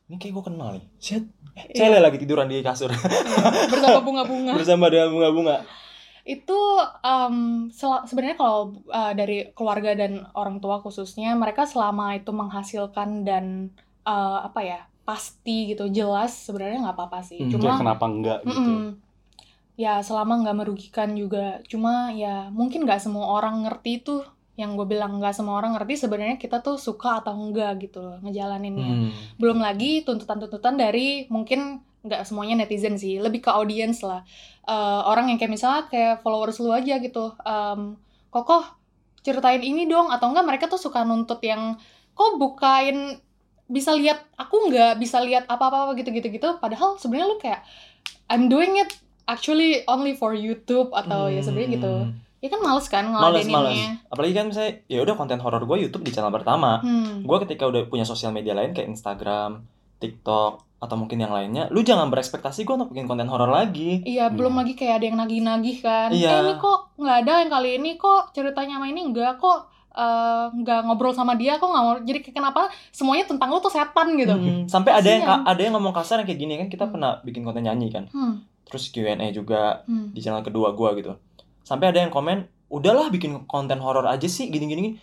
Ini 0.06 0.16
kayak 0.16 0.32
gue 0.32 0.44
kenal 0.44 0.68
nih. 0.72 0.84
Shit. 0.96 1.24
Eh, 1.52 1.64
Iya. 1.68 1.90
Cele 1.90 1.98
lagi 1.98 2.16
tiduran 2.16 2.46
di 2.46 2.62
kasur 2.62 2.86
Bersama 3.66 3.98
bunga-bunga. 4.06 4.54
bersama 4.54 4.86
dengan 4.86 5.10
bunga-bunga. 5.10 5.56
Itu 6.28 6.60
sel- 7.72 8.04
sebenarnya 8.04 8.36
kalau 8.36 8.76
uh, 8.92 9.16
dari 9.16 9.48
keluarga 9.56 9.96
dan 9.96 10.28
orang 10.36 10.60
tua 10.60 10.84
khususnya 10.84 11.32
mereka 11.32 11.64
selama 11.64 12.20
itu 12.20 12.28
menghasilkan 12.36 13.24
dan 13.24 13.72
uh, 14.04 14.44
apa 14.44 14.60
ya 14.60 14.80
pasti 15.08 15.72
gitu 15.72 15.88
jelas 15.88 16.36
sebenarnya 16.36 16.84
nggak 16.84 16.96
apa-apa 17.00 17.24
sih. 17.24 17.40
Hmm, 17.40 17.48
ya 17.48 17.52
cuma 17.56 17.80
kenapa 17.80 18.04
enggak 18.04 18.38
gitu 18.44 18.60
Mm-mm. 18.60 19.00
ya 19.80 20.04
selama 20.04 20.44
nggak 20.44 20.56
merugikan 20.60 21.16
juga. 21.16 21.64
Cuma 21.64 22.12
ya 22.12 22.52
mungkin 22.52 22.84
nggak 22.84 23.00
semua 23.00 23.32
orang 23.32 23.64
ngerti 23.64 24.04
itu. 24.04 24.20
Yang 24.58 24.70
gue 24.74 24.86
bilang 24.98 25.22
nggak 25.22 25.32
semua 25.32 25.56
orang 25.56 25.80
ngerti 25.80 25.94
sebenarnya 26.02 26.36
kita 26.36 26.60
tuh 26.60 26.76
suka 26.76 27.24
atau 27.24 27.32
enggak 27.32 27.88
gitu 27.88 28.04
loh 28.04 28.20
ngejalaninnya. 28.20 28.90
Hmm. 28.90 29.10
belum 29.40 29.64
lagi 29.64 30.04
tuntutan-tuntutan 30.04 30.76
dari 30.76 31.24
mungkin 31.32 31.80
nggak 32.00 32.22
semuanya 32.22 32.62
netizen 32.62 32.94
sih 32.94 33.18
lebih 33.18 33.40
ke 33.40 33.50
audiens 33.50 34.00
lah 34.02 34.22
Eh, 34.68 34.74
orang 35.08 35.32
yang 35.32 35.40
kayak 35.40 35.48
misalnya 35.48 35.88
kayak 35.88 36.20
followers 36.20 36.60
lu 36.60 36.68
aja 36.68 37.00
gitu 37.00 37.32
Em, 37.40 37.96
kokoh 38.28 38.60
ceritain 39.18 39.60
ini 39.60 39.84
dong 39.84 40.12
atau 40.12 40.28
enggak 40.28 40.44
mereka 40.44 40.64
tuh 40.68 40.76
suka 40.76 41.02
nuntut 41.02 41.40
yang 41.40 41.80
kok 42.12 42.36
bukain 42.36 43.16
bisa 43.64 43.92
lihat 43.92 44.28
aku 44.34 44.68
nggak 44.68 44.96
bisa 44.96 45.20
lihat 45.20 45.44
apa-apa 45.46 45.92
gitu 45.94 46.08
gitu 46.10 46.28
gitu 46.28 46.48
padahal 46.56 46.96
sebenarnya 46.96 47.26
lu 47.26 47.36
kayak 47.36 47.60
I'm 48.28 48.48
doing 48.48 48.76
it 48.76 48.92
actually 49.24 49.84
only 49.84 50.12
for 50.12 50.32
YouTube 50.32 50.92
atau 50.92 51.28
ya 51.28 51.40
sebenarnya 51.40 51.70
gitu 51.74 51.92
Hmm. 52.04 52.12
ya 52.38 52.48
kan 52.48 52.60
males 52.60 52.86
kan 52.86 53.04
Males, 53.04 53.44
males. 53.44 53.48
ngeladeninnya 53.48 53.90
Apalagi 54.08 54.32
kan 54.32 54.44
misalnya, 54.46 54.72
ya 54.84 55.00
udah 55.00 55.14
konten 55.16 55.38
horor 55.38 55.64
gue 55.64 55.76
YouTube 55.82 56.04
di 56.04 56.12
channel 56.12 56.30
pertama. 56.30 56.80
hmm. 56.80 57.24
Gue 57.24 57.36
ketika 57.44 57.64
udah 57.64 57.88
punya 57.88 58.04
sosial 58.04 58.30
media 58.30 58.52
lain 58.52 58.70
kayak 58.70 58.88
Instagram, 58.88 59.64
TikTok, 59.98 60.52
atau 60.78 60.94
mungkin 60.94 61.18
yang 61.18 61.30
lainnya, 61.30 61.66
lu 61.68 61.82
jangan 61.82 62.06
berekspektasi 62.06 62.62
gue 62.62 62.70
untuk 62.72 62.90
bikin 62.90 63.04
konten 63.04 63.26
horor 63.26 63.48
lagi. 63.48 63.98
Iya, 64.02 64.30
belum 64.30 64.54
Hmm. 64.54 64.60
lagi 64.62 64.72
kayak 64.72 64.94
ada 64.96 65.04
yang 65.04 65.18
nagih-nagih 65.18 65.76
kan. 65.78 66.08
Iya. 66.10 66.30
Eh, 66.30 66.38
ini 66.40 66.54
kok 66.56 66.78
nggak 66.96 67.16
ada 67.20 67.32
yang 67.38 67.50
kali 67.50 67.70
ini 67.74 67.90
kok 67.94 68.30
ceritanya 68.30 68.78
sama 68.78 68.86
ini 68.86 69.00
enggak 69.02 69.36
kok 69.36 69.58
eh, 69.90 70.46
nggak 70.54 70.80
ngobrol 70.84 71.10
sama 71.10 71.34
dia 71.34 71.58
kok 71.58 71.66
nggak 71.66 71.82
mau. 71.82 71.98
Jadi 71.98 72.18
kayak 72.20 72.36
kenapa 72.36 72.60
semuanya 72.88 73.26
tentang 73.26 73.50
lu 73.50 73.58
tuh 73.58 73.66
setan 73.68 74.14
gitu. 74.14 74.30
Hmm, 74.30 74.62
Sampai 74.64 74.94
ada 74.94 75.08
yang 75.08 75.26
ada 75.42 75.58
yang 75.58 75.74
ngomong 75.74 75.90
kasar 75.90 76.22
yang 76.22 76.28
kayak 76.28 76.38
gini 76.38 76.54
kan 76.56 76.68
kita 76.68 76.84
Hmm. 76.84 76.92
pernah 76.92 77.10
bikin 77.20 77.42
konten 77.42 77.62
nyanyi 77.62 77.90
kan. 77.90 78.06
Hmm. 78.08 78.46
Terus 78.62 78.88
Q&A 78.88 79.18
juga 79.28 79.82
Hmm. 79.84 80.14
di 80.14 80.20
channel 80.20 80.40
kedua 80.40 80.70
gue 80.72 80.90
gitu. 80.96 81.18
sampai 81.60 81.90
ada 81.90 82.00
yang 82.00 82.08
komen 82.08 82.46
udahlah 82.68 83.10
bikin 83.10 83.44
konten 83.44 83.76
horor 83.76 84.06
aja 84.06 84.24
sih 84.24 84.48
gini 84.48 84.64
gini, 84.66 84.96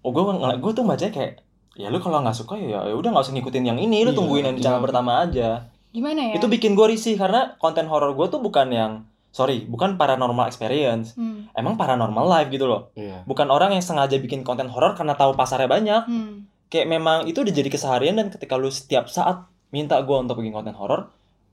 oh 0.00 0.10
gue 0.10 0.22
gue 0.54 0.72
tuh 0.72 0.84
baca 0.84 1.06
kayak 1.08 1.42
ya 1.78 1.88
lu 1.88 1.96
kalau 1.96 2.18
nggak 2.18 2.34
suka 2.34 2.58
ya 2.58 2.82
ya 2.82 2.92
udah 2.92 3.08
nggak 3.08 3.22
usah 3.22 3.32
ngikutin 3.32 3.64
yang 3.64 3.78
ini 3.78 4.02
lu 4.02 4.10
Iya, 4.10 4.18
tungguin 4.18 4.44
yang 4.44 4.52
di 4.52 4.60
iya. 4.60 4.66
channel 4.66 4.82
pertama 4.82 5.12
aja 5.20 5.48
Gimana 5.88 6.20
ya? 6.20 6.32
itu 6.34 6.46
bikin 6.46 6.74
gue 6.74 6.86
risih 6.86 7.14
karena 7.14 7.54
konten 7.56 7.86
horor 7.86 8.12
gue 8.12 8.26
tuh 8.28 8.38
bukan 8.38 8.68
yang 8.68 8.92
sorry 9.30 9.62
bukan 9.62 9.94
paranormal 9.94 10.44
experience 10.44 11.14
Hmm. 11.14 11.46
emang 11.52 11.74
paranormal 11.74 12.26
life 12.26 12.50
gitu 12.50 12.66
loh 12.66 12.90
Iya. 12.92 13.22
bukan 13.24 13.46
orang 13.46 13.70
yang 13.70 13.80
sengaja 13.80 14.16
bikin 14.16 14.42
konten 14.42 14.66
horor 14.66 14.92
karena 14.92 15.14
tahu 15.14 15.32
pasarnya 15.32 15.64
banyak 15.66 16.02
Hmm. 16.04 16.44
kayak 16.66 16.84
memang 16.86 17.24
itu 17.24 17.40
udah 17.40 17.54
jadi 17.54 17.68
keseharian 17.68 18.14
dan 18.14 18.28
ketika 18.28 18.54
lu 18.54 18.68
setiap 18.68 19.06
saat 19.06 19.46
minta 19.68 19.96
gue 19.98 20.12
untuk 20.14 20.36
bikin 20.36 20.50
konten 20.50 20.74
horor 20.74 21.08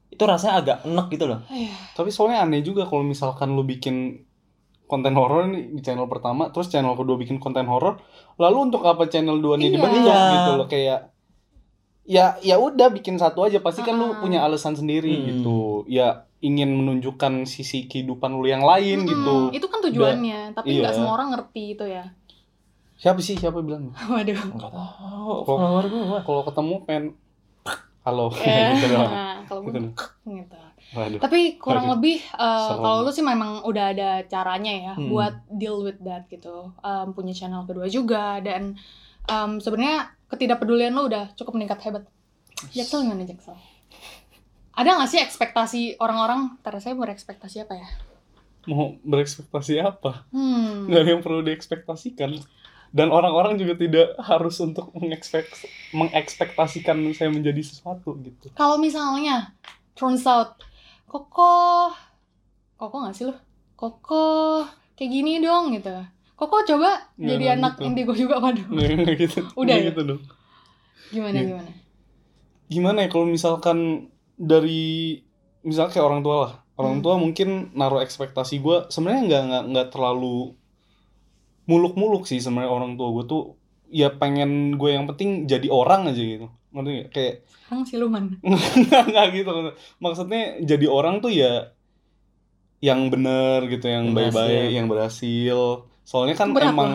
itu 0.07 0.21
rasanya 0.21 0.53
agak 0.57 0.77
enek 0.83 1.07
gitu 1.11 1.25
loh 1.27 1.39
Iya. 1.47 1.71
Tapi 1.93 2.09
soalnya 2.09 2.41
aneh 2.41 2.59
juga 2.59 2.83
kalau 2.83 3.03
misalkan 3.03 3.51
lu 3.51 3.61
bikin 3.61 4.25
konten 4.85 5.13
horor 5.13 5.45
nih 5.45 5.69
di 5.69 5.81
channel 5.81 6.05
pertama, 6.05 6.49
terus 6.49 6.67
channel 6.67 6.93
kedua 6.93 7.15
bikin 7.15 7.37
konten 7.37 7.65
horor, 7.65 7.97
lalu 8.35 8.57
untuk 8.63 8.81
apa 8.81 9.05
channel 9.05 9.37
dua 9.37 9.55
nih 9.55 9.67
Iya. 9.67 9.75
dibentuk 9.75 10.01
Iya. 10.05 10.29
gitu 10.31 10.51
loh 10.55 10.67
kayak 10.67 10.99
ya 12.05 12.37
ya 12.39 12.55
udah 12.55 12.87
bikin 12.89 13.17
satu 13.17 13.41
aja 13.41 13.57
pasti 13.59 13.81
kan 13.81 13.97
lu 13.97 14.07
Ah. 14.07 14.19
punya 14.19 14.41
alasan 14.41 14.73
sendiri 14.73 15.09
Hmm. 15.11 15.25
gitu. 15.27 15.57
Ya 15.87 16.07
ingin 16.37 16.69
menunjukkan 16.71 17.49
sisi 17.49 17.85
kehidupan 17.85 18.29
lu 18.31 18.45
yang 18.45 18.61
lain 18.61 19.01
Mm-mm. 19.01 19.09
gitu. 19.09 19.35
Itu 19.51 19.67
kan 19.67 19.81
tujuannya, 19.81 20.53
tapi 20.53 20.77
nggak 20.77 20.85
Iya. 20.85 20.95
semua 20.95 21.13
orang 21.13 21.33
ngerti 21.33 21.73
itu 21.73 21.81
ya. 21.83 22.13
Siapa 22.95 23.17
sih 23.19 23.35
siapa 23.35 23.59
bilang? 23.59 23.89
Waduh. 24.13 24.37
enggak 24.53 24.71
tahu 24.71 25.33
Kalau 26.21 26.41
ketemu 26.45 26.75
pengen 26.85 27.05
halo 28.05 28.29
Eh, 28.39 28.77
gitu 28.77 28.93
doang. 28.93 29.09
nah, 29.09 29.35
kalau 29.43 29.59
gue 29.61 29.71
Gitu. 29.73 29.89
gitu. 30.23 30.57
Waduh. 30.93 31.19
Tapi 31.19 31.39
kurang 31.57 31.85
Waduh. 31.85 31.93
lebih 31.97 32.17
uh, 32.31 32.77
kalau 32.77 33.01
lu 33.01 33.09
sih 33.09 33.25
memang 33.25 33.65
udah 33.65 33.85
ada 33.91 34.09
caranya 34.25 34.71
ya 34.71 34.93
Hmm. 34.93 35.09
buat 35.09 35.33
deal 35.49 35.81
with 35.81 35.97
that 35.99 36.29
gitu. 36.29 36.69
Um, 36.79 37.11
punya 37.11 37.33
channel 37.33 37.65
kedua 37.65 37.89
juga 37.89 38.37
dan 38.39 38.77
um, 39.25 39.57
sebenarnya 39.57 40.13
ketidakpedulian 40.27 40.93
lu 40.93 41.09
udah 41.09 41.33
cukup 41.33 41.57
meningkat 41.57 41.81
hebat. 41.81 42.05
Jaksel 42.71 43.03
gimana 43.03 43.25
Jaksel? 43.25 43.57
Ada 44.71 44.89
nggak 44.93 45.09
sih 45.09 45.19
ekspektasi 45.19 45.81
orang-orang? 45.97 46.59
Ntar 46.59 46.77
saya 46.77 46.93
berekspektasi 46.93 47.63
apa 47.63 47.73
ya? 47.75 47.87
Mau 48.65 48.97
berekspektasi 49.01 49.77
apa? 49.79 50.25
Hmm. 50.29 50.85
nggak 50.85 51.01
ada 51.01 51.11
yang 51.11 51.21
perlu 51.21 51.41
diekspektasikan 51.41 52.37
dan 52.95 53.11
orang-orang 53.11 53.59
juga 53.59 53.75
tidak 53.75 54.15
harus 54.17 54.55
untuk 54.57 54.87
mengekspek 54.95 55.51
mengekspektasikan 55.91 56.95
saya 57.11 57.27
menjadi 57.27 57.59
sesuatu 57.59 58.15
gitu 58.17 58.47
Kalau 58.53 58.79
misalnya 58.79 59.51
turns 59.93 60.23
out 60.23 60.55
Koko 61.05 61.91
Koko 62.75 62.95
nggak 62.97 63.13
sih 63.13 63.27
lu? 63.27 63.35
Koko 63.73 64.63
kayak 64.93 65.11
gini 65.11 65.39
dong 65.39 65.71
gitu. 65.71 65.91
Koko 66.33 66.63
coba 66.63 67.11
Nggak, 67.15 67.27
jadi 67.29 67.43
nggak 67.45 67.57
anak 67.57 67.73
gitu. 67.73 67.83
indigo 67.85 68.13
juga 68.13 68.35
waduh. 68.39 68.63
nggak 68.65 68.89
nggak 68.97 69.15
gitu 69.21 69.39
Udah 69.59 69.75
Nggak 69.75 69.79
ya? 69.79 69.87
gitu 69.91 70.01
dong 70.05 70.21
Gimana 71.05 71.35
Iya. 71.35 71.45
gimana? 71.45 71.71
gimana 72.65 72.97
ya 73.03 73.09
kalau 73.09 73.27
misalkan 73.27 74.09
dari 74.33 75.21
misalnya 75.61 75.91
kayak 75.91 76.07
orang 76.07 76.21
tua 76.21 76.35
lah 76.41 76.53
orang 76.75 76.97
Hmm. 76.97 77.03
tua 77.03 77.15
mungkin 77.15 77.49
naruh 77.71 78.01
ekspektasi 78.01 78.57
gue 78.57 78.89
sebenarnya 78.89 79.21
nggak 79.23 79.41
nggak 79.45 79.63
nggak 79.69 79.87
terlalu 79.93 80.57
muluk-muluk 81.65 82.25
sih 82.25 82.37
sebenarnya 82.37 82.69
orang 82.69 82.91
tua 82.95 83.09
gue 83.11 83.25
tuh 83.25 83.41
ya 83.89 84.09
pengen 84.11 84.75
gue 84.75 84.89
yang 84.91 85.05
penting 85.05 85.45
jadi 85.45 85.67
orang 85.69 86.09
aja 86.09 86.19
gitu 86.19 86.47
ngerti 86.71 86.91
nggak? 86.91 87.07
kayak 87.09 87.33
Kang 87.65 87.81
siluman. 87.81 88.23
nggak 89.09 89.25
gitu 89.33 89.51
maksudnya 89.97 90.59
jadi 90.61 90.85
orang 90.87 91.17
tuh 91.19 91.31
ya 91.31 91.73
yang 92.83 93.09
bener 93.09 93.65
gitu 93.65 93.85
yang 93.87 94.11
baik-baik 94.11 94.69
yang 94.71 94.85
berhasil 94.85 95.57
soalnya 96.05 96.35
kan 96.37 96.53
Berat 96.53 96.69
emang 96.69 96.91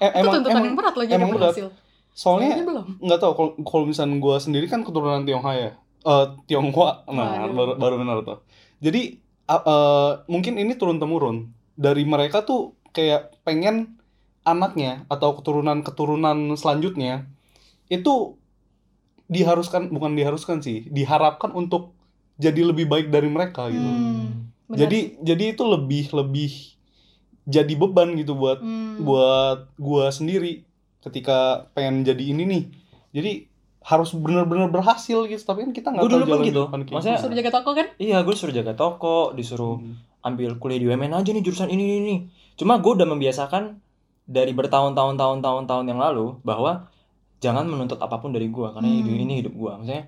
eh, 0.00 0.10
itu 0.10 0.18
emang 0.18 0.34
tuntutan 0.34 0.50
emang 0.50 0.64
yang 0.66 0.76
berat 0.76 0.94
loh 0.96 1.04
jadi 1.04 1.14
emang 1.14 1.30
berat. 1.30 1.42
berhasil. 1.46 1.66
soalnya 2.10 2.48
Kayaknya 2.50 2.66
belum. 2.66 2.86
nggak 2.98 3.18
tahu 3.20 3.32
kalau 3.36 3.50
kalau 3.62 3.84
misalnya 3.86 4.16
gue 4.18 4.36
sendiri 4.40 4.66
kan 4.66 4.80
keturunan 4.82 5.22
Tionghoa 5.22 5.54
ya 5.54 5.70
eh 6.00 6.26
Tionghoa 6.48 7.06
nah 7.06 7.46
baru, 7.46 7.72
baru 7.76 7.94
benar 8.00 8.16
tuh 8.24 8.38
jadi 8.80 9.20
a- 9.46 9.64
eh, 9.64 10.10
mungkin 10.26 10.56
ini 10.56 10.74
turun 10.74 10.98
temurun 10.98 11.36
dari 11.76 12.02
mereka 12.02 12.42
tuh 12.42 12.74
kayak 12.90 13.38
pengen 13.46 13.99
anaknya 14.50 14.92
atau 15.06 15.32
keturunan 15.32 15.80
keturunan 15.80 16.34
selanjutnya 16.54 17.26
itu 17.88 18.36
diharuskan 19.26 19.88
bukan 19.88 20.12
diharuskan 20.12 20.58
sih 20.58 20.86
diharapkan 20.88 21.50
untuk 21.52 21.94
jadi 22.36 22.64
lebih 22.64 22.86
baik 22.86 23.08
dari 23.08 23.28
mereka 23.28 23.68
gitu 23.68 23.80
Hmm, 23.80 24.50
jadi 24.68 25.18
jadi 25.20 25.44
itu 25.50 25.62
lebih 25.64 26.10
lebih 26.12 26.50
jadi 27.44 27.72
beban 27.74 28.14
gitu 28.14 28.34
buat 28.34 28.58
Hmm. 28.58 29.00
buat 29.00 29.70
gua 29.76 30.10
sendiri 30.10 30.62
ketika 31.00 31.66
pengen 31.72 32.02
jadi 32.02 32.22
ini 32.28 32.42
nih 32.44 32.64
jadi 33.10 33.32
harus 33.80 34.12
benar-benar 34.12 34.68
berhasil 34.68 35.24
gitu 35.24 35.42
tapi 35.42 35.64
kan 35.64 35.72
kita 35.72 35.88
nggak 35.88 36.00
tahu 36.00 36.10
dulu 36.12 36.22
pun 36.22 36.30
jalan 36.32 36.44
gitu. 36.44 36.62
depan 36.62 36.78
kayak 36.80 36.94
Maksudnya- 36.94 37.18
Suruh 37.18 37.34
jaga 37.34 37.50
toko 37.50 37.70
kan? 37.72 37.86
iya 37.96 38.18
gue 38.20 38.32
disuruh 38.32 38.54
jaga 38.54 38.72
toko 38.74 39.16
disuruh 39.32 39.76
Hmm. 39.76 39.94
ambil 40.22 40.50
kuliah 40.54 40.78
di 40.78 40.86
UMN 40.86 41.12
aja 41.12 41.30
nih 41.30 41.40
jurusan 41.40 41.66
ini 41.66 41.80
ini, 41.80 41.96
ini. 41.98 42.16
Cuma 42.54 42.76
gue 42.76 42.92
udah 42.92 43.08
membiasakan 43.08 43.80
dari 44.26 44.52
bertahun-tahun 44.54 45.14
tahun-tahun 45.16 45.64
tahun 45.68 45.84
yang 45.90 46.00
lalu 46.00 46.38
bahwa 46.42 46.88
jangan 47.40 47.64
menuntut 47.66 47.96
apa 47.98 48.20
pun 48.20 48.30
dari 48.32 48.48
gue 48.52 48.68
karena 48.72 48.88
Hmm. 48.88 48.98
hidup 49.00 49.14
ini 49.16 49.34
hidup 49.44 49.54
gue. 49.56 49.72
Maksudnya 49.80 50.04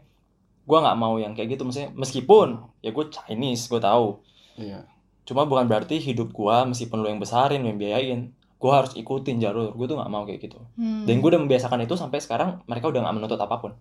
gue 0.62 0.78
nggak 0.78 0.97
mau 0.99 1.14
yang 1.19 1.33
kayak 1.33 1.57
gitu. 1.59 1.62
Maksudnya 1.66 1.90
meskipun 1.97 2.49
ya 2.81 2.90
gue 2.92 3.04
Chinese 3.09 3.66
gue 3.69 3.81
tahu. 3.81 4.21
iya 4.59 4.85
Cuma 5.23 5.47
bukan 5.47 5.71
berarti 5.71 6.02
hidup 6.02 6.35
gue 6.35 6.57
meskipun 6.66 6.99
lu 6.99 7.07
yang 7.07 7.23
besarin, 7.23 7.62
lu 7.62 7.71
yang 7.71 7.78
biayain, 7.78 8.21
gue 8.35 8.71
harus 8.75 8.92
ikutin 8.99 9.38
jalur. 9.38 9.71
Gue 9.75 9.87
tuh 9.87 9.95
nggak 9.97 10.11
mau 10.11 10.26
kayak 10.26 10.42
gitu. 10.42 10.59
Hmm. 10.76 11.07
Dan 11.07 11.23
gue 11.23 11.28
udah 11.31 11.40
membiasakan 11.42 11.83
itu 11.87 11.95
sampai 11.95 12.19
sekarang 12.19 12.61
mereka 12.66 12.90
udah 12.90 13.00
nggak 13.07 13.14
menuntut 13.16 13.38
apa 13.38 13.57
pun. 13.59 13.73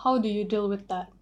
How 0.00 0.16
do 0.16 0.28
you 0.30 0.44
deal 0.44 0.66
with 0.66 0.88
that? 0.88 1.12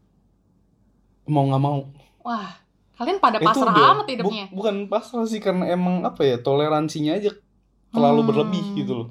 mau 1.29 1.45
nggak 1.45 1.61
mau 1.61 1.85
Wah, 2.25 2.57
kalian 2.99 3.19
pada 3.19 3.39
pasrah 3.39 3.71
udah- 3.71 3.91
amat 3.95 4.07
hidupnya. 4.11 4.45
bu- 4.45 4.55
bukan 4.57 4.75
pasrah 4.87 5.25
sih 5.25 5.39
karena 5.39 5.65
emang 5.69 6.03
apa 6.03 6.21
ya 6.21 6.37
toleransinya 6.37 7.15
aja 7.15 7.31
terlalu 7.89 8.21
Hmm. 8.21 8.29
berlebih 8.29 8.65
gitu 8.77 8.93
loh 8.95 9.09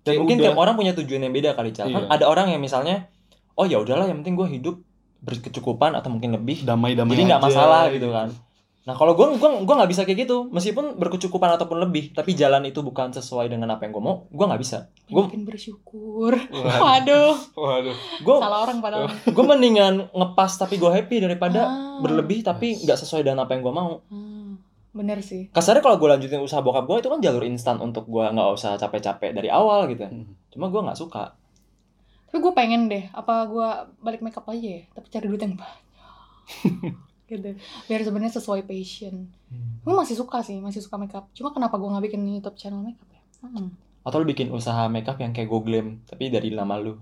Dan 0.00 0.04
Kayak 0.04 0.20
mungkin 0.20 0.36
udah- 0.36 0.46
tiap 0.46 0.58
orang 0.58 0.74
punya 0.74 0.92
tujuan 0.94 1.20
yang 1.20 1.32
beda 1.32 1.50
kali, 1.52 1.70
Cal. 1.70 1.86
Kan 1.86 2.02
Iya. 2.02 2.08
ada 2.08 2.24
orang 2.26 2.46
yang 2.48 2.58
misalnya, 2.58 3.12
oh 3.52 3.64
ya 3.64 3.76
udahlah 3.76 4.04
yang 4.04 4.18
penting 4.18 4.34
gue 4.34 4.48
hidup 4.50 4.76
berkecukupan 5.20 5.92
atau 5.92 6.08
mungkin 6.08 6.32
lebih 6.32 6.62
damai-damai 6.62 7.12
jadi 7.12 7.24
nggak 7.28 7.42
masalah 7.42 7.90
gitu 7.90 8.08
kan 8.08 8.30
nah 8.88 8.96
kalau 8.96 9.12
gue 9.12 9.36
gua 9.36 9.60
gua 9.60 9.74
nggak 9.76 9.90
bisa 9.90 10.02
kayak 10.02 10.24
gitu 10.24 10.48
meskipun 10.48 10.96
berkecukupan 10.96 11.52
ataupun 11.52 11.76
lebih 11.78 12.08
tapi 12.10 12.32
jalan 12.32 12.64
itu 12.64 12.80
bukan 12.80 13.12
sesuai 13.12 13.44
dengan 13.46 13.68
apa 13.68 13.84
yang 13.84 13.92
gue 13.92 14.00
mau 14.00 14.24
gue 14.26 14.40
nggak 14.42 14.56
bisa 14.58 14.88
Gua- 15.06 15.28
Makin 15.28 15.44
bersyukur. 15.44 16.32
Waduh. 16.32 16.80
Waduh, 16.80 17.32
waduh 17.54 17.96
gue 18.18 18.36
salah 18.38 18.60
orang 18.60 18.78
padahal. 18.78 19.12
gue 19.36 19.44
mendingan 19.46 20.08
ngepas 20.10 20.56
tapi 20.56 20.76
gue 20.76 20.88
happy 20.88 21.20
daripada 21.20 21.60
Ah. 21.62 22.00
berlebih 22.00 22.40
tapi 22.40 22.72
Yes. 22.72 22.82
nggak 22.82 22.98
sesuai 22.98 23.22
dengan 23.22 23.44
apa 23.44 23.52
yang 23.52 23.62
gue 23.62 23.74
mau 23.74 24.00
Hmm, 24.08 24.56
bener 24.90 25.20
sih. 25.20 25.48
kasarnya 25.50 25.80
kalau 25.80 25.96
gue 25.96 26.08
lanjutin 26.08 26.40
usaha 26.40 26.58
bokap 26.58 26.84
gue 26.86 26.96
itu 26.98 27.08
kan 27.08 27.20
jalur 27.20 27.44
instan 27.44 27.76
untuk 27.78 28.06
gue 28.06 28.24
nggak 28.24 28.48
usah 28.50 28.74
capek-capek 28.74 29.32
dari 29.32 29.48
awal 29.50 29.84
gitu 29.86 30.02
Hmm. 30.02 30.32
cuma 30.48 30.66
gue 30.66 30.80
nggak 30.80 30.96
suka 30.96 31.36
Tapi 32.24 32.38
gue 32.38 32.52
pengen 32.52 32.86
deh, 32.86 33.08
apa 33.10 33.44
gue 33.44 33.68
balik 33.98 34.20
makeup 34.20 34.44
aja 34.46 34.60
ya, 34.70 34.82
tapi 34.90 35.08
cari 35.08 35.26
duit 35.26 35.40
yang 35.40 35.56
banyak. 35.56 35.80
gitu. 37.28 37.54
Biar 37.84 38.00
sebenarnya 38.00 38.34
sesuai 38.34 38.64
passion. 38.64 39.28
Gue 39.80 39.94
masih 39.94 40.16
suka 40.16 40.40
sih, 40.40 40.58
masih 40.58 40.80
suka 40.80 40.96
makeup. 40.96 41.28
Cuma 41.30 41.48
kenapa 41.48 41.76
gue 41.76 41.86
nggak 41.86 42.04
bikin 42.04 42.24
YouTube 42.26 42.56
channel 42.56 42.80
makeup 42.80 43.06
ya? 43.06 43.20
Hmm. 43.38 43.70
atau 44.00 44.18
lu 44.18 44.26
bikin 44.26 44.48
usaha 44.50 44.88
makeup 44.88 45.14
yang 45.16 45.30
kayak 45.30 45.46
glam 45.46 46.00
tapi 46.02 46.26
dari 46.26 46.48
nama 46.48 46.74
lu 46.74 46.96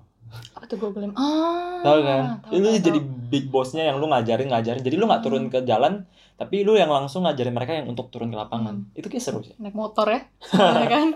Apa 0.52 0.66
tuh 0.66 0.76
gue 0.76 0.90
glam? 0.90 1.14
Ah, 1.14 1.78
tahu 1.80 1.98
kan 2.02 2.22
tahu, 2.42 2.58
lu 2.58 2.66
tahu, 2.66 2.82
jadi 2.82 2.98
tahu. 2.98 3.30
big 3.30 3.44
bossnya 3.46 3.86
yang 3.86 3.96
lu 3.96 4.10
ngajarin 4.10 4.50
ngajarin 4.50 4.82
jadi 4.82 4.96
lu 4.96 5.06
nggak 5.06 5.22
turun 5.22 5.46
ke 5.46 5.62
jalan 5.62 6.02
tapi 6.34 6.60
lu 6.60 6.74
yang 6.74 6.90
langsung 6.90 7.22
ngajarin 7.22 7.54
mereka 7.54 7.72
yang 7.72 7.86
untuk 7.86 8.10
turun 8.10 8.28
ke 8.28 8.36
lapangan 8.36 8.90
itu 8.92 9.06
kayak 9.06 9.22
seru 9.22 9.40
sih 9.40 9.54
naik 9.56 9.72
motor 9.72 10.10
ya, 10.10 10.20
ya 10.82 10.88
kan? 10.90 11.08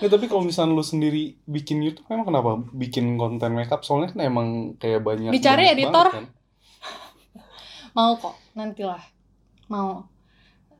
Ya, 0.00 0.08
tapi 0.08 0.26
kalau 0.26 0.42
misalnya 0.42 0.72
lu 0.72 0.82
sendiri 0.82 1.36
bikin 1.44 1.78
YouTube 1.78 2.08
emang 2.08 2.26
kenapa 2.26 2.58
bikin 2.72 3.14
konten 3.14 3.52
makeup 3.52 3.86
soalnya 3.86 4.10
kan 4.10 4.24
emang 4.24 4.48
kayak 4.74 4.98
banyak 4.98 5.30
Dicari 5.30 5.62
banyak 5.62 5.74
editor. 5.78 6.06
banget 6.08 6.18
kan. 6.18 6.26
Mau 7.92 8.16
kok, 8.16 8.36
nantilah. 8.56 9.02
Mau. 9.68 10.04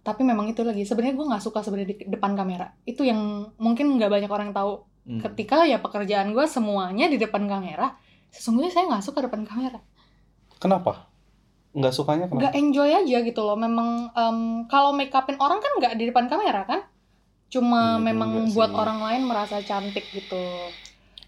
Tapi 0.02 0.23
memang 0.26 0.50
itu 0.50 0.66
lagi. 0.66 0.83
Sebenarnya 0.83 1.14
gue 1.14 1.26
nggak 1.31 1.45
suka 1.45 1.62
sebenarnya 1.62 1.95
di 1.95 1.97
depan 2.11 2.35
kamera. 2.35 2.73
Itu 2.83 3.07
yang 3.07 3.52
mungkin 3.61 3.95
nggak 3.97 4.11
banyak 4.11 4.31
orang 4.33 4.50
tahu. 4.50 4.83
Hmm. 5.02 5.21
Ketika 5.23 5.66
ya 5.66 5.78
pekerjaan 5.78 6.35
gue 6.35 6.45
semuanya 6.47 7.07
di 7.07 7.19
depan 7.19 7.47
kamera, 7.47 7.95
sesungguhnya 8.35 8.71
saya 8.75 8.90
nggak 8.90 9.04
suka 9.04 9.23
depan 9.26 9.47
kamera. 9.47 9.78
Kenapa? 10.59 11.07
Nggak 11.73 11.92
sukanya 11.95 12.26
kenapa? 12.26 12.40
Nggak 12.49 12.54
enjoy 12.59 12.90
aja 12.90 13.19
gitu 13.23 13.40
loh. 13.42 13.57
Memang 13.59 14.11
em, 14.12 14.38
kalau 14.66 14.90
make 14.95 15.14
upin 15.14 15.38
orang 15.38 15.59
kan 15.62 15.73
nggak 15.78 15.95
di 15.99 16.04
depan 16.11 16.26
kamera 16.26 16.66
kan? 16.66 16.81
Cuma 17.52 18.00
Iya 18.00 18.04
memang 18.12 18.31
buat 18.57 18.73
sih. 18.73 18.78
orang 18.78 18.99
lain 19.04 19.23
merasa 19.28 19.61
cantik 19.61 20.07
gitu. 20.11 20.45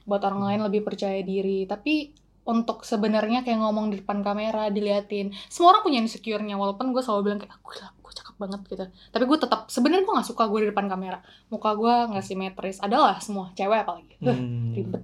Buat 0.08 0.24
orang 0.24 0.42
lain 0.50 0.60
lebih 0.66 0.80
percaya 0.82 1.20
diri. 1.20 1.68
Tapi 1.68 2.23
untuk 2.44 2.84
sebenarnya 2.84 3.40
kayak 3.40 3.56
ngomong 3.60 3.88
di 3.88 4.04
depan 4.04 4.20
kamera 4.20 4.68
diliatin. 4.68 5.32
Semua 5.48 5.76
orang 5.76 5.82
punya 5.84 5.98
insecure-nya 6.04 6.60
walaupun 6.60 6.92
gue 6.92 7.00
selalu 7.00 7.32
bilang 7.32 7.38
kayak 7.40 7.56
aku 7.56 7.76
gila 7.76 7.88
gue 7.96 8.12
cakep 8.12 8.36
banget 8.36 8.60
gitu. 8.68 8.84
Tapi 9.10 9.24
gue 9.24 9.38
tetap 9.40 9.60
sebenarnya 9.72 10.04
gue 10.04 10.14
nggak 10.14 10.28
suka 10.28 10.44
gue 10.52 10.60
di 10.60 10.68
depan 10.68 10.86
kamera. 10.86 11.18
Muka 11.48 11.72
gue 11.72 11.94
nggak 12.12 12.24
simetris. 12.24 12.78
Adalah 12.84 13.16
semua 13.24 13.50
cewek 13.56 13.80
apalagi. 13.88 14.14
Hmm. 14.20 14.76
ribet. 14.76 15.02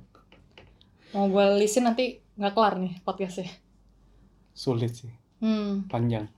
Mau 1.16 1.26
gue 1.26 1.44
lisin 1.59 1.88
nanti 1.88 2.20
nggak 2.37 2.52
kelar 2.52 2.76
nih 2.76 3.00
podcastnya. 3.02 3.49
Sulit 4.52 4.92
sih, 4.92 5.12
hmm. 5.40 5.88
Panjang. 5.88 6.28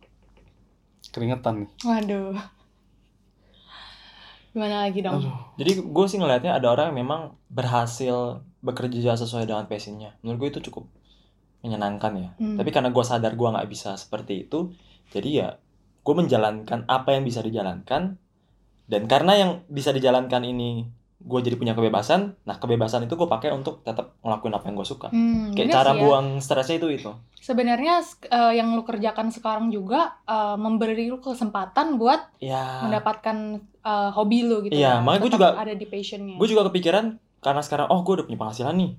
Keringetan 1.11 1.66
nih. 1.66 1.71
waduh. 1.82 2.38
Gimana 4.52 4.85
lagi 4.87 5.00
dong? 5.00 5.18
Aduh. 5.18 5.37
Jadi 5.59 5.71
gue 5.80 6.06
sih 6.06 6.18
ngelihatnya 6.21 6.61
ada 6.61 6.68
orang 6.71 6.92
yang 6.92 6.99
memang 7.04 7.21
berhasil 7.49 8.44
bekerja 8.62 9.12
sesuai 9.14 9.45
dengan 9.45 9.66
passionnya. 9.66 10.14
Menurut 10.23 10.38
gue 10.40 10.50
itu 10.52 10.71
cukup 10.71 10.87
menyenangkan 11.61 12.12
ya. 12.16 12.31
Hmm. 12.37 12.57
Tapi 12.57 12.71
karena 12.71 12.88
gue 12.88 13.04
sadar 13.04 13.33
gue 13.33 13.49
nggak 13.49 13.69
bisa 13.69 13.95
seperti 13.95 14.47
itu, 14.47 14.71
jadi 15.11 15.28
ya 15.31 15.49
gue 16.00 16.14
menjalankan 16.16 16.87
apa 16.87 17.12
yang 17.12 17.23
bisa 17.23 17.38
dijalankan. 17.38 18.19
Dan 18.83 19.07
karena 19.07 19.33
yang 19.37 19.50
bisa 19.66 19.90
dijalankan 19.90 20.42
ini 20.42 20.85
gue 21.19 21.38
jadi 21.40 21.54
punya 21.54 21.71
kebebasan, 21.73 22.35
nah 22.42 22.57
kebebasan 22.57 23.07
itu 23.07 23.14
gue 23.14 23.26
pakai 23.26 23.50
untuk 23.50 23.81
tetap 23.81 24.19
ngelakuin 24.21 24.52
apa 24.52 24.66
yang 24.66 24.75
gue 24.75 24.88
suka. 24.88 25.07
Hmm, 25.09 25.54
Kayak 25.54 25.71
cara 25.73 25.90
ya. 25.95 26.00
buang 26.00 26.26
stresnya 26.38 26.78
itu 26.78 26.88
itu. 26.92 27.12
sebenarnya 27.37 27.99
eh, 28.25 28.54
yang 28.54 28.71
lu 28.71 28.83
kerjakan 28.83 29.31
sekarang 29.31 29.66
juga 29.69 30.14
eh, 30.23 30.54
memberi 30.57 31.07
lu 31.07 31.19
kesempatan 31.19 31.95
buat 31.95 32.38
Ya. 32.38 32.83
mendapatkan 32.83 33.37
eh, 33.81 34.11
hobi 34.12 34.47
lu 34.47 34.62
gitu 34.62 34.75
Iya, 34.75 34.99
ya. 34.99 35.02
makanya 35.02 35.21
gue 35.21 35.33
juga- 35.33 35.52
ada 35.57 35.75
di 35.75 35.83
passionnya 35.85 36.38
Gue 36.38 36.47
juga 36.47 36.66
kepikiran 36.66 37.19
karena 37.44 37.61
sekarang 37.66 37.87
oh 37.90 38.00
gue 38.06 38.12
udah 38.22 38.26
punya 38.28 38.38
penghasilan 38.40 38.75
nih, 38.78 38.90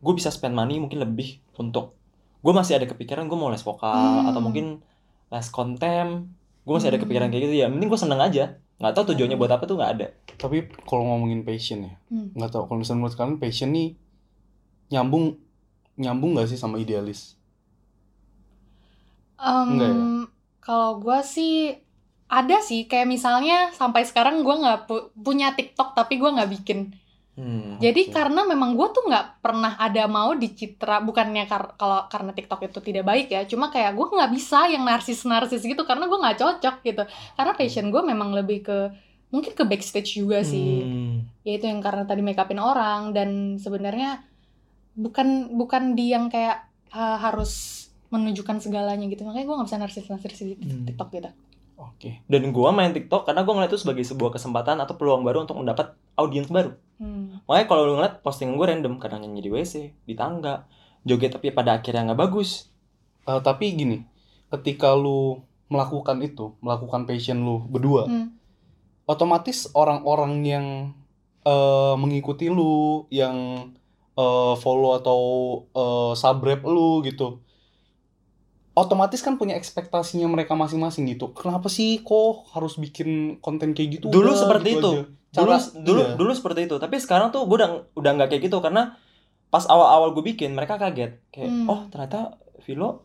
gue 0.00 0.12
bisa 0.18 0.30
spend 0.32 0.54
money 0.56 0.80
mungkin 0.82 0.98
lebih 1.04 1.28
untuk 1.56 1.94
gue 2.42 2.52
masih 2.52 2.74
ada 2.78 2.86
kepikiran 2.90 3.28
gue 3.30 3.38
mau 3.38 3.52
les 3.52 3.62
vokal 3.62 3.92
Hmm. 3.94 4.28
atau 4.28 4.40
mungkin 4.42 4.66
les 5.30 5.48
kontem, 5.48 6.06
gue 6.64 6.72
masih 6.72 6.90
ada 6.90 6.98
Hmm. 6.98 7.04
kepikiran 7.06 7.28
kayak 7.30 7.42
gitu 7.46 7.56
ya. 7.56 7.66
Mending 7.70 7.88
gue 7.88 8.00
seneng 8.00 8.20
aja, 8.20 8.44
nggak 8.80 8.92
tahu 8.96 9.04
tujuannya 9.14 9.36
buat 9.38 9.52
apa 9.54 9.64
tuh 9.68 9.76
nggak 9.78 9.92
ada. 10.00 10.06
Tapi 10.36 10.56
kalau 10.88 11.04
ngomongin 11.06 11.46
passion 11.46 11.86
ya, 11.86 11.94
Hmm. 12.10 12.34
nggak 12.34 12.50
tahu 12.50 12.62
kalau 12.66 12.78
misalnya 12.82 13.00
menurut 13.04 13.16
kalian 13.16 13.38
passion 13.38 13.70
nih 13.70 13.88
nyambung 14.92 15.24
nyambung 15.96 16.36
nggak 16.36 16.48
sih 16.50 16.58
sama 16.60 16.76
idealis? 16.80 17.36
Enggak 19.66 19.90
ya? 19.92 20.04
Kalau 20.62 21.02
gue 21.02 21.18
sih 21.26 21.74
ada 22.30 22.62
sih 22.62 22.86
kayak 22.90 23.08
misalnya 23.10 23.74
sampai 23.74 24.02
sekarang 24.08 24.40
gue 24.46 24.54
nggak 24.62 24.78
pu- 24.88 25.10
punya 25.18 25.52
TikTok 25.58 25.92
tapi 25.98 26.16
gue 26.22 26.30
nggak 26.30 26.50
bikin. 26.50 26.78
Hmm. 27.32 27.80
Jadi 27.80 28.08
Oke. 28.08 28.12
karena 28.12 28.44
memang 28.44 28.76
gue 28.76 28.88
tuh 28.92 29.08
nggak 29.08 29.40
pernah 29.40 29.80
ada 29.80 30.04
mau 30.04 30.36
dicitra 30.36 31.00
bukannya 31.00 31.48
kar- 31.48 31.72
kalau 31.74 32.04
karena 32.06 32.30
TikTok 32.30 32.60
itu 32.62 32.78
tidak 32.82 33.04
baik 33.04 33.32
ya, 33.32 33.48
cuma 33.48 33.72
kayak 33.72 33.96
gue 33.96 34.04
nggak 34.04 34.30
bisa 34.30 34.68
yang 34.68 34.84
narsis 34.84 35.24
narsis 35.24 35.64
gitu 35.64 35.80
karena 35.82 36.04
gue 36.04 36.18
nggak 36.18 36.36
cocok 36.36 36.76
gitu. 36.82 37.02
Karena 37.32 37.52
passion 37.52 37.88
gue 37.88 38.02
memang 38.02 38.30
lebih 38.32 38.60
ke 38.62 38.78
mungkin 39.28 39.56
ke 39.56 39.64
backstage 39.64 40.12
juga 40.14 40.44
sih. 40.44 40.84
Hmm. 40.84 41.24
ya 41.40 41.56
itu 41.56 41.64
yang 41.64 41.80
karena 41.80 42.04
tadi 42.04 42.20
make 42.20 42.36
upin 42.36 42.60
orang 42.60 43.10
dan 43.10 43.56
sebenarnya 43.56 44.20
bukan 44.92 45.56
bukan 45.56 45.96
di 45.96 46.12
yang 46.12 46.28
kayak 46.28 46.68
uh, 46.92 47.16
harus 47.16 47.82
menunjukkan 48.12 48.60
segalanya 48.60 49.08
gitu 49.08 49.24
makanya 49.24 49.48
gue 49.48 49.56
nggak 49.56 49.68
bisa 49.72 49.80
narsis 49.80 50.04
narsis 50.04 50.36
di 50.38 50.52
Hmm. 50.54 50.84
TikTok 50.84 51.08
gitu 51.10 51.30
Oke. 51.82 52.22
Dan 52.30 52.54
gue 52.54 52.68
main 52.70 52.94
TikTok 52.94 53.26
karena 53.26 53.42
gue 53.42 53.50
ngeliat 53.50 53.70
itu 53.74 53.82
sebagai 53.82 54.06
sebuah 54.06 54.38
kesempatan 54.38 54.78
atau 54.78 54.94
peluang 54.94 55.26
baru 55.26 55.42
untuk 55.42 55.58
mendapat 55.58 55.98
audiens 56.14 56.46
baru. 56.46 56.78
hmm. 57.02 57.48
Makanya 57.50 57.66
kalau 57.66 57.82
lu 57.88 57.92
ngeliat 57.98 58.22
postingan 58.22 58.54
gue 58.54 58.66
random, 58.70 58.94
kadang 59.02 59.26
nyanyi 59.26 59.42
di 59.42 59.50
WC, 59.50 59.74
di 60.06 60.14
tangga, 60.14 60.70
joget 61.02 61.34
tapi 61.34 61.50
pada 61.50 61.82
akhirnya 61.82 62.12
nggak 62.12 62.20
bagus. 62.20 62.70
Eh, 63.26 63.40
tapi 63.42 63.74
gini, 63.74 64.06
ketika 64.50 64.94
lu 64.94 65.42
melakukan 65.66 66.20
itu, 66.22 66.54
melakukan 66.60 67.08
passion 67.08 67.42
lu 67.42 67.64
berdua, 67.66 68.06
Hmm. 68.06 68.36
otomatis 69.08 69.66
orang-orang 69.74 70.32
yang 70.46 70.66
eh, 71.42 71.94
mengikuti 71.98 72.46
lu, 72.46 73.02
yang 73.10 73.70
eh, 74.14 74.54
follow 74.62 74.94
atau 74.94 75.20
eh, 75.74 76.12
subrep 76.14 76.62
lu 76.62 77.02
gitu, 77.02 77.42
otomatis 78.72 79.20
kan 79.20 79.36
punya 79.36 79.54
ekspektasinya 79.54 80.26
mereka 80.26 80.52
masing-masing 80.52 81.04
gitu. 81.06 81.32
Kenapa 81.32 81.68
sih 81.68 82.00
kok 82.00 82.48
harus 82.52 82.76
bikin 82.76 83.36
konten 83.38 83.72
kayak 83.72 84.00
gitu? 84.00 84.06
Dulu 84.08 84.32
Udah, 84.32 84.38
seperti 84.38 84.68
gitu 84.72 84.80
itu. 84.80 84.90
aja. 84.92 85.04
Dulu 85.32 85.48
Cara- 85.48 85.72
dulu 85.78 86.00
iya. 86.02 86.12
dulu 86.14 86.32
seperti 86.32 86.60
itu, 86.64 86.76
tapi 86.76 86.96
sekarang 86.96 87.30
tuh 87.30 87.44
gue 87.44 87.56
udah 87.56 87.70
udah 87.92 88.10
nggak 88.14 88.28
kayak 88.30 88.42
gitu 88.46 88.60
karena 88.60 88.96
pas 89.48 89.64
awal-awal 89.64 90.12
gue 90.12 90.24
bikin 90.26 90.52
mereka 90.52 90.76
kaget 90.76 91.20
kayak 91.28 91.48
Hmm. 91.48 91.68
oh 91.68 91.80
ternyata 91.88 92.36
Vilo 92.62 93.04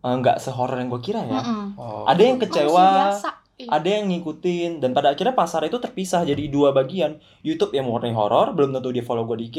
eh, 0.00 0.10
nggak 0.12 0.38
sehoror 0.38 0.74
yang 0.76 0.86
gue 0.88 0.98
kira 1.00 1.22
ya. 1.22 1.38
Mm-mm. 1.38 1.66
Oh. 1.74 2.02
Ada 2.04 2.22
yang 2.24 2.38
kecewa. 2.38 3.14
Iya. 3.52 3.68
ada 3.70 3.84
yang 3.86 4.08
ngikutin 4.08 4.80
dan 4.82 4.90
pada 4.90 5.12
akhirnya 5.12 5.36
pasar 5.36 5.62
itu 5.62 5.78
terpisah 5.78 6.24
jadi 6.24 6.48
dua 6.48 6.72
bagian 6.72 7.20
YouTube 7.42 7.70
yang 7.72 7.86
murni 7.86 8.10
horor 8.10 8.50
belum 8.50 8.72
tentu 8.72 8.90
dia 8.90 9.04
follow 9.04 9.22
gue 9.22 9.38
di 9.38 9.46
IG 9.46 9.56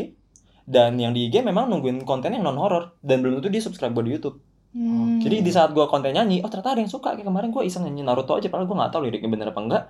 dan 0.66 0.98
yang 0.98 1.14
di 1.14 1.30
IG 1.30 1.40
memang 1.40 1.70
nungguin 1.70 2.04
konten 2.04 2.34
yang 2.34 2.44
non 2.44 2.58
horor 2.58 2.98
dan 3.00 3.22
belum 3.22 3.40
tentu 3.40 3.48
dia 3.48 3.62
subscribe 3.62 3.94
gue 3.94 4.04
di 4.04 4.12
YouTube 4.18 4.42
Hmm. 4.74 5.22
jadi 5.22 5.46
di 5.46 5.52
saat 5.54 5.70
gue 5.70 5.86
konten 5.86 6.10
nyanyi 6.10 6.42
oh 6.42 6.50
ternyata 6.50 6.74
ada 6.74 6.82
yang 6.82 6.90
suka. 6.90 7.14
Kayak 7.14 7.30
kemarin 7.30 7.54
gue 7.54 7.62
iseng 7.62 7.86
nyanyi 7.86 8.02
Naruto 8.02 8.34
aja 8.34 8.50
padahal 8.50 8.66
gue 8.66 8.78
nggak 8.82 8.92
tahu 8.92 9.02
liriknya 9.06 9.30
bener 9.30 9.48
apa 9.54 9.62
enggak. 9.62 9.84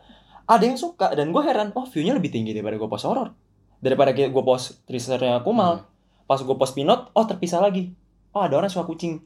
Ada 0.44 0.64
yang 0.68 0.76
suka 0.76 1.16
dan 1.16 1.32
gue 1.32 1.40
heran 1.40 1.72
oh 1.72 1.88
viewnya 1.88 2.12
lebih 2.12 2.36
tinggi 2.36 2.52
daripada 2.52 2.76
gue 2.76 2.90
post 2.92 3.08
horor 3.08 3.32
daripada 3.80 4.12
gue 4.12 4.44
post 4.44 4.84
teasernya 4.84 5.40
Kumal. 5.44 5.88
Pas 6.28 6.40
gue 6.40 6.56
post 6.60 6.76
pinot 6.76 7.12
oh 7.16 7.24
terpisah 7.24 7.64
lagi. 7.64 7.96
Oh 8.36 8.44
ada 8.44 8.60
orang 8.60 8.68
suka 8.68 8.84
kucing. 8.84 9.24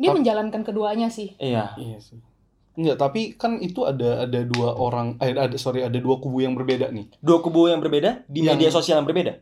Dia 0.00 0.16
menjalankan 0.16 0.64
keduanya 0.64 1.12
sih. 1.12 1.36
Iya. 1.36 1.76
Iya 1.76 2.00
sih. 2.00 2.16
Enggak, 2.80 2.96
tapi 2.96 3.36
kan 3.36 3.60
itu 3.60 3.84
ada 3.84 4.24
ada 4.24 4.40
dua 4.48 4.72
orang 4.78 5.20
eh 5.20 5.36
ada 5.36 5.52
sorry 5.60 5.84
ada 5.84 6.00
dua 6.00 6.16
kubu 6.16 6.40
yang 6.40 6.56
berbeda 6.56 6.88
nih. 6.88 7.12
dua 7.20 7.44
kubu 7.44 7.68
yang 7.68 7.84
berbeda 7.84 8.24
di 8.24 8.40
Yang- 8.40 8.56
media 8.56 8.68
sosial 8.72 8.96
yang 9.02 9.08
berbeda. 9.08 9.36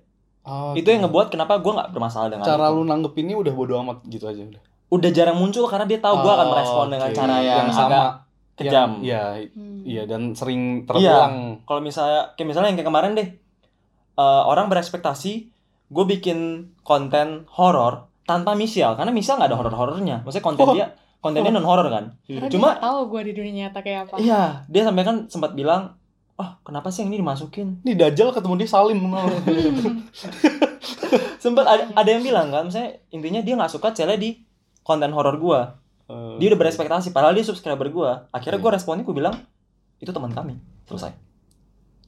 Oh, 0.48 0.72
itu 0.72 0.88
yang 0.88 1.04
ngebuat 1.04 1.28
kenapa 1.28 1.60
gue 1.60 1.72
nggak 1.76 1.92
bermasalah 1.92 2.32
dengan 2.32 2.48
cara 2.48 2.72
itu. 2.72 2.80
lu 2.80 2.82
nanggepinnya 2.88 3.36
udah 3.36 3.52
bodo 3.52 3.76
amat 3.84 4.00
gitu 4.08 4.24
aja 4.24 4.40
udah. 4.48 4.62
Udah 4.88 5.10
jarang 5.10 5.36
muncul 5.36 5.64
karena 5.64 5.84
dia 5.84 5.98
tahu 5.98 6.16
gue 6.18 6.30
akan 6.30 6.46
Oh, 6.46 6.50
merespon 6.50 6.86
dengan 6.88 7.08
oke. 7.08 7.14
cara 7.14 7.36
yang, 7.38 7.66
sama 7.68 7.86
agak 7.86 8.08
kejam. 8.56 8.88
Yang- 8.90 9.04
Iya, 9.04 9.22
Hmm. 9.50 9.80
iya 9.84 10.02
dan 10.04 10.22
sering 10.32 10.62
terulang. 10.82 11.60
Kalau 11.62 11.80
misalnya 11.80 12.32
kayak 12.34 12.48
misalnya 12.48 12.68
yang 12.68 12.78
kayak 12.78 12.88
kemarin 12.88 13.12
deh, 13.12 13.28
eh, 14.14 14.42
orang 14.44 14.66
berekspektasi 14.66 15.32
gue 15.88 16.04
bikin 16.06 16.38
konten 16.82 17.48
horor 17.50 18.08
tanpa 18.22 18.52
Michelle 18.52 18.92
karena 18.92 19.08
Michelle 19.08 19.36
nggak 19.36 19.48
ada 19.48 19.56
horor-horornya. 19.56 20.16
Maksudnya 20.20 20.44
konten 20.44 20.64
Oh. 20.64 20.74
dia 20.74 20.86
kontennya 21.18 21.50
non 21.50 21.64
horor 21.64 21.88
kan. 21.88 22.04
karena 22.22 22.48
Cuma- 22.48 22.72
dia 22.72 22.80
tahu 22.80 22.98
gue 23.08 23.20
di 23.22 23.32
dunia 23.34 23.52
nyata 23.64 23.80
kayak 23.80 24.00
apa 24.06 24.14
Iya, 24.16 24.42
dia 24.64 24.82
sampai 24.82 25.02
kan 25.02 25.16
sempat 25.26 25.52
bilang, 25.52 25.96
oh 26.34 26.50
kenapa 26.62 26.88
sih 26.88 27.02
yang 27.02 27.10
ini 27.10 27.20
dimasukin? 27.20 27.82
Ini 27.82 27.92
Dajjal 27.94 28.30
ketemu 28.30 28.54
dia 28.56 28.68
Salim. 28.68 28.98
Hmm. 29.02 29.12
Sempat 31.38 31.64
ada, 31.64 31.82
ada 31.92 32.08
yang 32.08 32.20
bilang 32.20 32.48
kan, 32.48 32.66
misalnya 32.66 32.98
intinya 33.08 33.40
dia 33.40 33.54
nggak 33.54 33.70
suka 33.70 33.90
cele 33.92 34.14
di 34.16 34.34
konten 34.88 35.12
horor 35.12 35.36
gue. 35.36 35.60
Eh, 36.08 36.34
Dia 36.40 36.48
udah 36.48 36.58
berekspektasi, 36.58 37.12
padahal 37.12 37.36
dia 37.36 37.44
subscriber 37.44 37.84
gue. 37.86 38.10
Akhirnya 38.32 38.56
gue 38.56 38.64
Iya. 38.66 38.74
responnya 38.74 39.04
gue 39.04 39.12
bilang, 39.12 39.36
itu 39.98 40.08
teman 40.08 40.32
kami. 40.32 40.56
Selesai. 40.82 41.12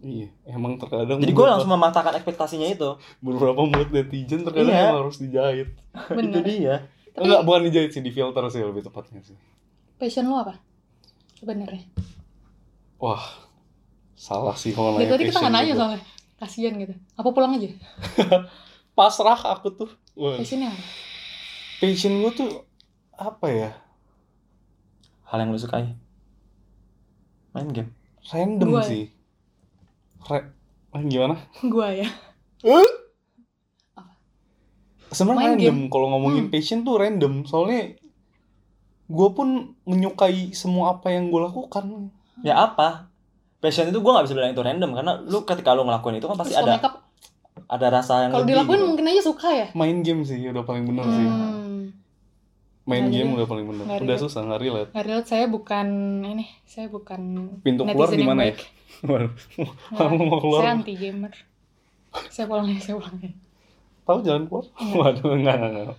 Iya, 0.00 0.32
emang 0.48 0.74
terkadang 0.74 1.20
Jadi 1.20 1.28
gue 1.28 1.44
langsung 1.44 1.68
mematahkan 1.68 2.16
ekspektasinya 2.16 2.64
itu. 2.64 2.96
beberapa 3.20 3.60
mood 3.60 3.92
netizen 3.92 4.40
terkadang 4.40 4.72
Iya. 4.72 4.88
emang 4.88 4.98
harus 5.04 5.20
dijahit. 5.20 5.68
itu 5.68 6.16
bener 6.16 6.40
dia. 6.40 6.74
tapi 7.10 7.26
Enggak, 7.26 7.42
bukan 7.42 7.60
dijahit 7.68 7.90
sih, 7.90 8.00
difilter 8.00 8.40
sih 8.48 8.62
lebih 8.62 8.80
tepatnya 8.80 9.20
sih. 9.20 9.36
passion 9.94 10.24
lu 10.24 10.32
apa 10.34 10.56
sebenarnya 11.36 11.84
Wah, 12.96 13.20
salah 14.14 14.54
sih 14.54 14.70
kalau 14.70 14.94
nanya 14.94 15.12
tadi 15.12 15.28
kita 15.28 15.36
nggak 15.38 15.52
nanya 15.52 15.66
gitu. 15.66 15.76
soalnya 15.76 16.00
kasian 16.38 16.74
gitu 16.78 16.94
apa 17.14 17.28
pulang 17.28 17.52
aja 17.52 17.68
Pasrah 18.96 19.36
aku 19.36 19.68
tuh. 19.70 19.90
Wah, 20.14 20.36
passionnya 20.36 20.68
apa 20.68 20.82
passion 21.78 22.16
gue 22.16 22.32
tuh 22.32 22.48
apa 23.20 23.46
ya? 23.46 23.70
Hal 25.24 25.38
yang 25.38 25.52
lu 25.52 25.58
sukai. 25.58 25.92
Main 27.52 27.68
game. 27.68 27.90
Random 28.26 28.68
Gua 28.68 28.80
ya. 28.80 28.86
sih. 28.86 29.04
Re 30.22 30.38
Ah, 30.90 31.00
gimana? 31.00 31.38
gue 31.72 31.88
ya 31.96 32.08
Sebenarnya 35.10 35.38
Main 35.48 35.58
random 35.58 35.78
kalau 35.86 36.06
ngomongin 36.10 36.44
Hmm. 36.46 36.52
passion 36.52 36.80
tuh 36.80 36.96
random. 36.96 37.42
Soalnya 37.44 37.94
gue 39.06 39.28
pun 39.30 39.48
menyukai 39.84 40.50
semua 40.52 40.94
apa 40.94 41.10
yang 41.10 41.28
gue 41.28 41.40
lakukan. 41.40 42.10
Ya 42.40 42.58
apa? 42.60 43.10
Passion 43.58 43.86
itu 43.86 43.98
gue 43.98 44.08
gak 44.08 44.24
bisa 44.24 44.34
bilang 44.34 44.50
itu 44.50 44.62
random 44.62 44.90
karena 44.92 45.12
lu 45.20 45.42
ketika 45.44 45.74
lu 45.74 45.82
ngelakuin 45.82 46.16
itu 46.16 46.26
kan 46.26 46.34
pasti 46.34 46.54
Terus 46.54 46.64
ada 46.64 46.72
makeup 46.74 46.94
ada 47.68 47.86
rasa 47.92 48.24
yang 48.24 48.30
kalau 48.32 48.46
dilakuin 48.46 48.78
gitu. 48.78 48.88
mungkin 48.88 49.06
aja 49.06 49.22
suka 49.22 49.48
ya 49.52 49.66
Main 49.74 50.00
game 50.00 50.22
sih 50.22 50.40
udah 50.44 50.64
paling 50.64 50.86
bener 50.86 51.04
sih. 51.06 51.26
Main 52.90 53.04
Nggak 53.04 53.14
game 53.14 53.30
udah 53.32 53.46
paling 53.46 53.66
bener. 53.66 53.84
Nggak 53.86 54.02
Udah 54.02 54.16
susah 54.18 54.40
nggak 54.42 54.60
relate. 54.60 54.90
Nggak 54.90 55.06
relate, 55.06 55.28
saya 55.28 55.44
bukan 55.46 55.86
ini 56.24 56.44
saya 56.64 56.86
bukan 56.86 57.20
Pintu 57.62 57.82
netizen 57.82 57.94
keluar 57.94 58.10
di 58.10 58.24
mana 58.24 58.42
ya? 58.44 58.54
Kamu 59.96 60.14
mau 60.20 60.38
keluar? 60.38 60.60
saya 60.60 60.72
anti 60.74 60.94
gamer 60.94 61.32
saya 62.26 62.44
pulang 62.44 62.66
saya 62.76 62.98
pulang 62.98 63.14
aja 63.16 63.30
Tahu 64.02 64.18
jalan 64.20 64.42
keluar? 64.44 64.64
Iya. 64.74 64.94
Waduh, 65.00 65.30
enggak, 65.32 65.54
enggak, 65.56 65.70
enggak. 65.72 65.98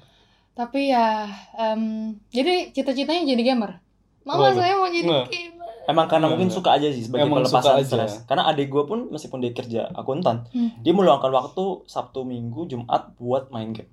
Tapi 0.51 0.82
ya, 0.86 1.08
em, 1.56 1.82
jadi 2.27 2.54
cita-citanya 2.69 3.23
jadi 3.25 3.43
gamer. 3.45 3.80
Mama 4.21 4.51
Waduh. 4.51 4.60
saya 4.60 4.75
mau 4.75 4.86
jadi 4.86 5.08
Nggak. 5.08 5.27
gamer. 5.32 5.69
Emang 5.82 6.06
karena 6.06 6.19
Nggak, 6.21 6.32
mungkin 6.36 6.49
suka 6.51 6.69
aja 6.75 6.88
sih 6.88 7.01
sebagai 7.01 7.25
Emang 7.25 7.41
pelepasan 7.41 7.73
aja. 7.73 7.88
stres. 7.88 8.13
Karena 8.25 8.43
adik 8.45 8.67
gue 8.67 8.84
pun 8.84 9.08
meskipun 9.08 9.39
dia 9.39 9.49
kerja 9.49 9.82
akuntan, 9.93 10.43
Hmm. 10.51 10.75
dia 10.77 10.91
meluangkan 10.91 11.32
waktu 11.32 11.63
Sabtu, 11.86 12.21
Minggu, 12.21 12.67
Jumat 12.67 13.15
buat 13.15 13.47
main 13.47 13.71
game. 13.71 13.88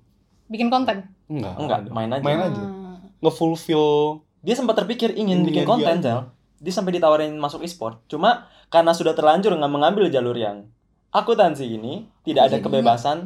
Bikin 0.45 0.67
konten. 0.67 1.07
Enggak. 1.25 1.55
Enggak, 1.55 1.79
main 1.89 2.09
aja. 2.11 2.21
Main 2.21 2.39
aja. 2.43 2.59
Hmm. 2.59 2.78
Nge-fulfill 3.19 4.19
Dia 4.39 4.55
sempat 4.55 4.79
terpikir 4.79 5.11
ingin 5.13 5.43
Ininya 5.43 5.47
bikin 5.47 5.63
dia 5.63 5.67
konten. 5.67 5.95
Jal. 5.99 6.19
Dia 6.59 6.73
sampai 6.75 6.95
ditawarin 6.95 7.35
masuk 7.35 7.59
e-sport. 7.63 7.99
Cuma 8.07 8.47
karena 8.71 8.95
sudah 8.95 9.11
terlanjur 9.11 9.51
nggak 9.51 9.71
mengambil 9.71 10.07
jalur 10.07 10.35
yang 10.35 10.67
akuntansi 11.11 11.67
ini, 11.67 12.07
tidak 12.23 12.47
ada 12.47 12.57
Jadi- 12.59 12.63
kebebasan. 12.63 13.17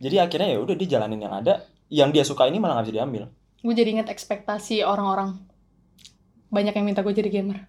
Jadi 0.00 0.16
akhirnya 0.20 0.48
ya 0.56 0.58
udah 0.60 0.74
dia 0.76 0.88
jalanin 0.96 1.20
yang 1.20 1.34
ada. 1.36 1.64
Yang 1.92 2.10
dia 2.16 2.24
suka 2.24 2.48
ini 2.48 2.56
malah 2.56 2.80
nggak 2.80 2.86
bisa 2.88 2.96
diambil. 2.96 3.22
Gue 3.60 3.74
jadi 3.76 3.90
inget 3.96 4.08
ekspektasi 4.08 4.84
orang-orang. 4.84 5.36
Banyak 6.48 6.72
yang 6.76 6.84
minta 6.84 7.04
gue 7.04 7.12
jadi 7.12 7.28
gamer. 7.28 7.68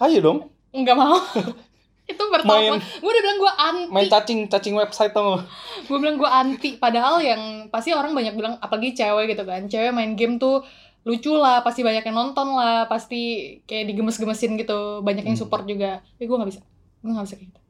Ayo 0.00 0.18
dong, 0.20 0.38
Enggak 0.72 0.96
mau. 0.96 1.16
Itu 2.04 2.22
pertama. 2.28 2.58
Main- 2.74 2.82
Gue 2.98 3.08
udah 3.08 3.22
bilang 3.22 3.38
gue 3.38 3.52
anti. 3.54 3.88
main 3.88 4.08
cacing, 4.08 4.40
cacing 4.46 4.74
website 4.74 5.12
nggak? 5.12 5.46
gue 5.82 5.98
bilang 5.98 6.16
gue 6.16 6.26
anti 6.26 6.70
padahal 6.76 7.18
yang 7.18 7.42
pasti 7.68 7.90
orang 7.90 8.10
banyak 8.10 8.32
bilang 8.32 8.54
apalagi 8.56 8.92
cewek 8.92 9.28
gitu 9.28 9.42
kan 9.42 9.64
cewek 9.64 9.90
main 9.90 10.12
game 10.12 10.36
tuh 10.36 10.62
lucu 11.02 11.32
lah 11.32 11.60
pasti 11.60 11.80
banyak 11.80 12.00
yang 12.00 12.14
nonton 12.16 12.48
lah 12.50 12.86
pasti 12.86 13.20
kayak 13.62 13.88
digemes-gemesin 13.88 14.54
gitu 14.54 14.78
banyak 15.00 15.24
yang 15.24 15.34
Hmm. 15.34 15.42
support 15.42 15.64
juga 15.64 15.98
tapi 16.00 16.24
gue 16.24 16.36
nggak 16.36 16.48
bisa 16.48 16.60
gue 16.96 17.10
nggak 17.10 17.24
bisa 17.24 17.36
kayak 17.36 17.48
gitu 17.48 17.60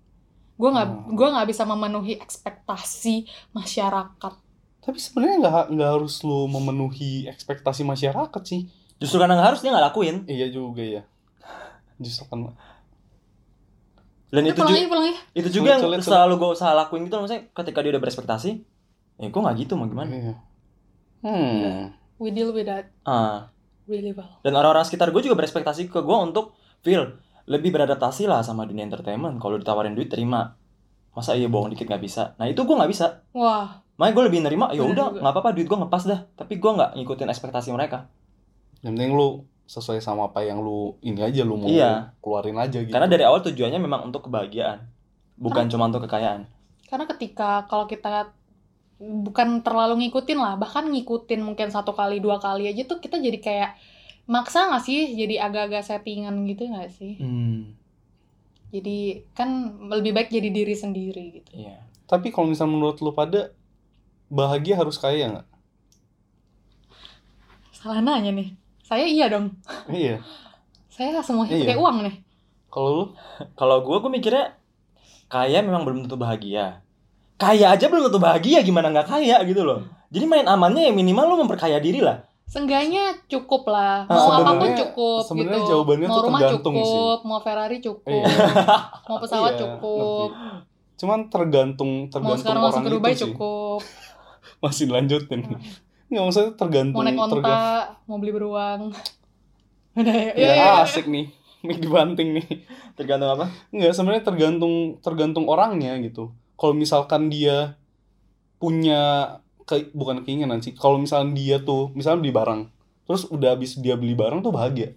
gue 0.55 0.68
nggak 0.71 0.87
Hmm. 0.87 1.09
gue 1.11 1.29
nggak 1.31 1.49
bisa 1.49 1.62
memenuhi 1.64 2.12
ekspektasi 2.16 3.14
masyarakat 3.53 4.35
Tapi 4.81 4.99
sebenarnya 4.99 5.37
nggak 5.40 5.64
nggak 5.71 5.90
harus 5.92 6.14
lu 6.21 6.45
memenuhi 6.47 7.25
ekspektasi 7.25 7.83
masyarakat 7.83 8.42
sih. 8.42 8.66
Justru 8.99 9.16
karena 9.16 9.35
nggak 9.35 9.49
harus 9.49 9.61
dia 9.61 9.71
nggak 9.71 9.87
lakuin. 9.88 10.16
Iya 10.27 10.51
juga 10.51 10.83
ya. 10.83 11.03
Justru 11.97 12.27
kan 12.27 12.51
Dan 14.33 14.49
Eh, 14.49 14.57
itu 14.57 14.64
pulang 14.64 14.73
juga 14.73 14.81
aja 14.81 14.88
pulang 14.88 15.07
itu 15.37 15.49
juga 15.53 15.68
yang 15.77 15.83
Sulit, 15.85 16.01
sulit, 16.01 16.09
selalu 16.09 16.35
gue 16.40 16.51
usaha 16.57 16.73
lakuin 16.73 17.05
gitu 17.05 17.14
loh, 17.21 17.23
maksudnya 17.29 17.45
ketika 17.53 17.79
dia 17.85 17.90
udah 17.92 18.03
berespektasi 18.03 18.51
ya 19.21 19.29
gue 19.29 19.40
nggak 19.45 19.57
gitu 19.61 19.73
mau 19.77 19.85
gimana? 19.85 20.09
Iya. 20.09 20.35
Hmm. 21.23 21.95
we 22.16 22.33
deal 22.33 22.51
with 22.51 22.66
that. 22.66 22.88
Ah. 23.05 23.53
Really 23.87 24.14
well. 24.14 24.40
Dan 24.40 24.55
orang-orang 24.55 24.87
sekitar 24.87 25.11
gue 25.12 25.23
juga 25.23 25.37
berespektasi 25.37 25.90
ke 25.90 26.01
gue 26.01 26.18
untuk 26.18 26.55
feel 26.81 27.18
lebih 27.51 27.75
beradaptasi 27.75 28.31
lah 28.31 28.40
sama 28.47 28.64
dunia 28.64 28.87
entertainment. 28.87 29.37
Kalau 29.42 29.59
ditawarin 29.59 29.92
duit 29.92 30.09
terima. 30.09 30.55
Masa 31.12 31.37
iya 31.37 31.51
bohong 31.51 31.75
dikit 31.75 31.90
nggak 31.90 32.01
bisa? 32.01 32.33
Nah 32.40 32.49
itu 32.49 32.62
gue 32.64 32.73
nggak 32.73 32.88
bisa. 32.88 33.27
Wah. 33.37 33.85
Makanya 34.01 34.14
gue 34.16 34.25
lebih 34.33 34.40
nerima 34.40 34.66
ya 34.73 34.81
udah 34.81 35.18
nggak 35.21 35.33
apa-apa 35.35 35.53
duit 35.53 35.68
gue 35.68 35.77
ngepas 35.77 36.03
dah. 36.09 36.21
Tapi 36.38 36.57
gue 36.57 36.71
nggak 36.73 36.90
ngikutin 36.97 37.29
ekspektasi 37.29 37.68
mereka. 37.75 38.09
Yang 38.81 38.92
penting 38.97 39.12
lu 39.12 39.29
sesuai 39.66 40.03
sama 40.03 40.29
apa 40.29 40.44
yang 40.44 40.61
lu 40.61 40.98
ini 41.01 41.22
aja 41.22 41.46
lu 41.46 41.57
mau 41.57 41.70
Iya. 41.70 42.12
keluarin 42.20 42.59
aja 42.59 42.83
gitu. 42.83 42.92
karena 42.92 43.09
dari 43.09 43.25
awal 43.25 43.40
tujuannya 43.40 43.81
memang 43.81 44.11
untuk 44.11 44.29
kebahagiaan 44.29 44.85
bukan 45.38 45.66
cuma 45.66 45.88
untuk 45.90 46.07
kekayaan. 46.07 46.46
Karena 46.87 47.09
ketika 47.09 47.64
kalau 47.66 47.88
kita 47.88 48.31
bukan 49.03 49.64
terlalu 49.66 50.07
ngikutin 50.07 50.38
lah 50.38 50.55
bahkan 50.55 50.87
ngikutin 50.87 51.40
mungkin 51.42 51.72
satu 51.72 51.90
kali 51.96 52.22
dua 52.22 52.38
kali 52.38 52.68
aja 52.70 52.87
tuh 52.87 53.03
kita 53.03 53.18
jadi 53.18 53.38
kayak 53.42 53.70
maksa 54.31 54.70
nggak 54.70 54.85
sih? 54.85 55.16
Jadi 55.18 55.40
agak-agak 55.40 55.83
settingan 55.83 56.46
gitu 56.46 56.68
nggak 56.70 56.90
sih? 56.94 57.18
Hmm. 57.18 57.75
Jadi 58.70 59.27
kan 59.35 59.48
lebih 59.90 60.14
baik 60.14 60.31
jadi 60.31 60.48
diri 60.53 60.77
sendiri 60.79 61.42
gitu. 61.42 61.51
Iya. 61.59 61.81
Tapi 62.07 62.29
kalau 62.31 62.53
misalnya 62.53 62.77
menurut 62.77 63.01
lu 63.01 63.11
pada 63.11 63.51
bahagia 64.31 64.77
harus 64.79 65.01
kaya 65.01 65.33
nggak? 65.33 65.48
salah 67.72 67.98
nanya 67.98 68.31
nih 68.31 68.55
saya 68.92 69.07
iya 69.07 69.26
dong 69.26 69.57
Iya. 69.88 70.20
saya 70.87 71.16
semuanya 71.18 71.55
Iya. 71.55 71.64
pakai 71.64 71.78
uang 71.78 71.96
nih 72.02 72.14
Kalau 72.68 72.90
lu 72.90 73.05
kalau 73.52 73.81
gue 73.81 73.96
gue 73.98 74.11
mikirnya 74.11 74.52
kaya 75.26 75.61
memang 75.61 75.83
belum 75.83 75.98
tentu 76.05 76.16
bahagia 76.16 76.81
kaya 77.35 77.68
aja 77.68 77.85
belum 77.87 78.07
tentu 78.07 78.16
bahagia 78.18 78.61
gimana 78.61 78.88
nggak 78.88 79.09
kaya 79.09 79.40
gitu 79.42 79.62
loh 79.62 79.81
jadi 80.09 80.24
main 80.26 80.44
amannya 80.44 80.88
ya 80.88 80.92
minimal 80.92 81.24
lo 81.26 81.37
memperkaya 81.38 81.76
diri 81.78 82.00
lah 82.00 82.20
Seenggaknya 82.44 83.16
cukup 83.26 83.64
lah 83.66 84.05
Ah, 84.05 84.12
mau 84.12 84.20
sebenarnya- 84.31 84.44
apa 84.46 84.61
pun 84.61 84.70
cukup 84.76 85.22
sebenarnya 85.22 85.57
gitu 85.59 85.70
jawabannya 85.70 86.05
mau 86.05 86.12
tuh 86.12 86.22
rumah 86.22 86.40
tergantung 86.42 86.74
sih. 86.74 86.81
cukup 86.85 87.18
mau 87.22 87.40
Ferrari 87.40 87.78
cukup 87.78 88.12
Iya. 88.12 88.24
mau 89.09 89.18
pesawat 89.18 89.50
Iya, 89.50 89.61
cukup 89.62 90.28
cuman 90.94 91.18
tergantung 91.26 91.90
mau 91.96 92.11
tergantung 92.11 92.38
sekarang 92.38 92.52
orang 92.59 92.64
langsung 92.68 92.83
ke 92.83 92.87
itu 92.87 92.94
Dubai 92.94 93.12
sih. 93.12 93.20
cukup 93.26 93.81
Masih 94.62 94.87
lanjutin. 94.87 95.40
Nggak 96.12 96.22
maksudnya 96.22 96.53
tergantung 96.55 96.94
mau 96.94 97.03
naik 97.03 97.16
onta 97.18 97.33
terga- 97.35 97.88
mau 98.05 98.16
beli 98.16 98.31
beruang 98.31 98.81
udah 99.98 100.14
ya, 100.14 100.31
Ya, 100.35 100.46
ya, 100.46 100.55
ya. 100.55 100.72
asik 100.83 101.07
nih. 101.07 101.33
Mik 101.62 101.79
dibanting 101.79 102.35
nih. 102.35 102.46
tergantung 102.92 103.31
apa 103.31 103.48
Enggak, 103.70 103.92
sebenarnya 103.92 104.20
tergantung 104.22 104.75
tergantung 104.98 105.44
orangnya 105.46 105.96
gitu. 105.98 106.29
Kalau 106.55 106.72
misalkan 106.72 107.27
dia 107.27 107.79
punya 108.59 109.01
ke, 109.62 109.88
bukan 109.90 110.22
keinginan 110.22 110.59
sih. 110.59 110.72
Kalau 110.72 110.96
misalnya 110.96 111.33
dia 111.33 111.57
tuh 111.59 111.90
misalnya 111.92 112.20
beli 112.20 112.33
barang, 112.33 112.61
terus 113.05 113.25
udah 113.27 113.55
habis 113.55 113.77
dia 113.77 113.94
beli 113.94 114.12
barang 114.12 114.40
tuh 114.40 114.51
bahagia. 114.51 114.94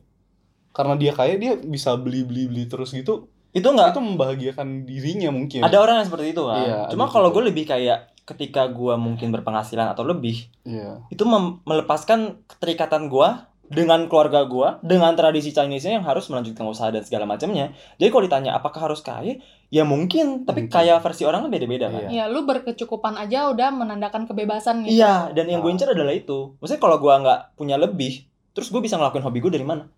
Karena 0.71 0.93
dia 0.93 1.11
kaya 1.11 1.35
dia 1.35 1.55
bisa 1.55 1.95
beli 1.95 2.21
beli 2.21 2.45
beli 2.45 2.63
terus 2.65 2.91
gitu. 2.91 3.29
itu 3.51 3.63
nggak 3.63 3.89
Itu 3.89 4.01
membahagiakan 4.01 4.83
dirinya 4.83 5.31
mungkin. 5.31 5.63
ada 5.63 5.79
orang 5.79 6.03
yang 6.03 6.07
seperti 6.07 6.35
itu 6.35 6.43
kan 6.43 6.59
Iya, 6.59 6.79
cuma 6.91 7.07
kalau 7.07 7.31
gue 7.31 7.43
lebih 7.45 7.63
kayak 7.63 8.11
ketika 8.25 8.65
gue 8.67 8.93
mungkin 8.95 9.29
berpenghasilan 9.29 9.87
atau 9.87 10.01
lebih 10.01 10.49
Iya. 10.61 11.05
itu 11.07 11.23
melepaskan 11.61 12.19
keterikatan 12.47 13.05
gue 13.05 13.29
dengan 13.65 14.05
keluarga 14.05 14.45
gue 14.45 14.67
dengan 14.81 15.13
tradisi 15.13 15.49
Chinese 15.49 15.85
yang 15.87 16.01
harus 16.01 16.25
melanjutkan 16.27 16.65
usaha 16.65 16.89
dan 16.89 17.01
segala 17.01 17.25
macamnya 17.25 17.73
jadi 17.95 18.09
kalau 18.09 18.23
ditanya 18.23 18.53
apakah 18.53 18.77
harus 18.83 19.01
kaya 19.01 19.41
ya 19.67 19.81
mungkin 19.81 20.45
tapi 20.45 20.65
Mungkin. 20.65 20.73
kaya 20.73 20.97
versi 20.99 21.25
orang 21.25 21.41
kan 21.41 21.49
beda-beda 21.49 21.89
kan 21.89 22.05
Iya. 22.05 22.09
ya 22.11 22.25
lu 22.27 22.45
berkecukupan 22.45 23.13
aja 23.15 23.49
udah 23.49 23.69
menandakan 23.71 24.25
kebebasan 24.25 24.85
gitu 24.85 24.93
Iya, 24.95 25.29
dan 25.31 25.45
yang 25.47 25.59
gue 25.59 25.69
Ah. 25.69 25.73
incer 25.73 25.89
adalah 25.89 26.13
itu. 26.13 26.53
Maksudnya 26.55 26.77
kalau 26.79 26.97
gue 26.99 27.09
nggak 27.11 27.39
punya 27.55 27.73
lebih, 27.75 28.21
terus 28.53 28.69
gue 28.69 28.77
bisa 28.79 28.95
ngelakuin 28.95 29.21
hobi 29.23 29.39
gue 29.39 29.51
dari 29.51 29.65
mana? 29.65 29.89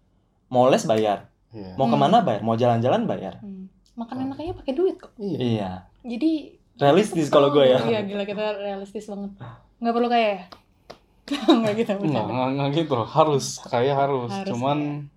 Mau 0.48 0.66
les 0.66 0.84
bayar, 0.84 1.28
Iya. 1.50 1.76
mau 1.76 1.86
Hmm. 1.86 1.94
ke 1.94 1.98
mana 2.00 2.18
bayar, 2.22 2.42
mau 2.42 2.56
jalan-jalan 2.56 3.04
bayar. 3.04 3.40
Hmm. 3.40 3.68
makan 3.94 4.24
enak 4.24 4.38
aja 4.40 4.54
pakai 4.54 4.74
duit 4.74 4.96
kok 4.96 5.10
Iya. 5.18 5.38
Iya, 5.38 5.72
jadi 6.06 6.57
realistis 6.78 7.28
kalau 7.28 7.50
gue 7.50 7.66
ya. 7.66 7.80
iya 7.84 8.00
gila 8.02 8.24
kita 8.24 8.56
realistis 8.56 9.06
banget 9.06 9.34
nggak 9.78 9.94
perlu 9.94 10.08
kaya 10.08 10.28
ya 10.28 10.42
nggak 11.60 11.74
gitu 11.76 11.92
Nggak, 12.00 12.26
nggak, 12.26 12.48
nggak 12.54 12.70
gitu. 12.74 12.96
Harus 13.04 13.60
kaya 13.62 13.92
harus. 13.94 14.32
Harus 14.32 14.48
Cuman 14.48 15.12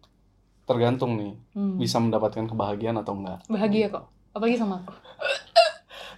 tergantung 0.65 1.15
nih 1.15 1.33
Hmm. 1.51 1.77
bisa 1.77 1.99
mendapatkan 1.99 2.47
kebahagiaan 2.47 2.95
atau 2.97 3.15
enggak. 3.15 3.43
bahagia 3.47 3.91
kok 3.91 4.07
apalagi 4.31 4.55
sama 4.55 4.81
aku 4.81 4.95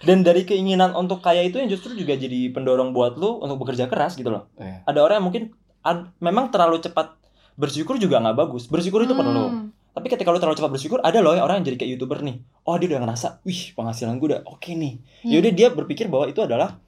Dan 0.03 0.19
dari 0.19 0.43
keinginan 0.43 0.91
untuk 0.93 1.19
kaya 1.19 1.41
itu 1.41 1.55
yang 1.55 1.67
justru 1.67 1.93
juga 1.93 2.11
jadi 2.13 2.51
pendorong 2.51 2.91
buat 2.91 3.15
lu 3.15 3.39
untuk 3.39 3.55
bekerja 3.57 3.87
keras 3.87 4.13
gitu 4.13 4.27
loh. 4.29 4.51
Iya. 4.55 4.83
Ada 4.83 4.99
orang 4.99 5.15
yang 5.15 5.25
mungkin 5.25 5.43
ad- 5.79 6.11
memang 6.17 6.49
terlalu 6.49 6.77
cepat 6.77 7.15
bersyukur 7.53 7.95
juga 7.95 8.19
nggak 8.19 8.35
bagus. 8.35 8.67
Bersyukur 8.67 8.99
itu 9.01 9.13
perlu. 9.13 9.71
Hmm. 9.93 9.95
Tapi 9.95 10.07
ketika 10.09 10.25
lu 10.27 10.37
terlalu 10.37 10.57
cepat 10.57 10.71
bersyukur, 10.71 10.99
ada 10.99 11.21
loh 11.21 11.31
ya 11.31 11.41
orang 11.41 11.61
yang 11.61 11.69
jadi 11.69 11.77
kayak 11.77 11.91
youtuber 11.93 12.19
nih. 12.19 12.41
Oh 12.65 12.73
dia 12.75 12.89
udah 12.89 12.99
ngerasa, 12.99 13.39
wih 13.43 13.71
penghasilan 13.71 14.17
gue 14.17 14.27
udah 14.27 14.41
oke 14.43 14.65
nih. 14.67 14.97
Hmm. 15.21 15.29
ya 15.29 15.37
udah 15.37 15.51
dia 15.51 15.67
berpikir 15.69 16.05
bahwa 16.07 16.25
itu 16.25 16.41
adalah 16.41 16.81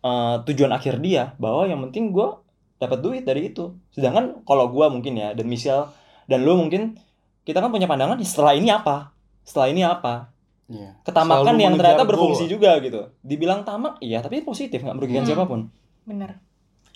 uh, 0.00 0.40
tujuan 0.42 0.70
akhir 0.70 0.98
dia 0.98 1.34
bahwa 1.36 1.64
yang 1.64 1.82
penting 1.82 2.10
gue 2.10 2.28
dapat 2.78 2.98
duit 2.98 3.22
dari 3.22 3.46
itu 3.48 3.70
sedangkan 3.90 4.42
kalau 4.42 4.66
gue 4.68 4.86
mungkin 4.88 5.14
ya 5.14 5.30
dan 5.32 5.46
Michelle 5.46 5.86
dan 6.24 6.42
lu 6.42 6.54
mungkin 6.56 6.98
kita 7.42 7.58
kan 7.58 7.70
punya 7.70 7.86
pandangan 7.86 8.14
"Ya, 8.16 8.26
setelah 8.26 8.54
ini 8.54 8.68
apa 8.68 9.10
setelah 9.42 9.68
ini 9.68 9.82
apa 9.82 10.30
Iya. 10.66 10.90
ketamakan 11.02 11.46
Selalu 11.52 11.62
yang 11.62 11.74
ternyata 11.76 12.02
goal. 12.02 12.10
berfungsi 12.10 12.44
juga 12.48 12.74
gitu 12.78 13.10
dibilang 13.20 13.62
tamak 13.62 13.98
iya 13.98 14.18
tapi 14.18 14.40
positif 14.40 14.80
nggak 14.80 14.96
merugikan 14.96 15.22
Hmm. 15.22 15.30
siapa 15.30 15.44
pun 15.44 15.60
bener 16.02 16.42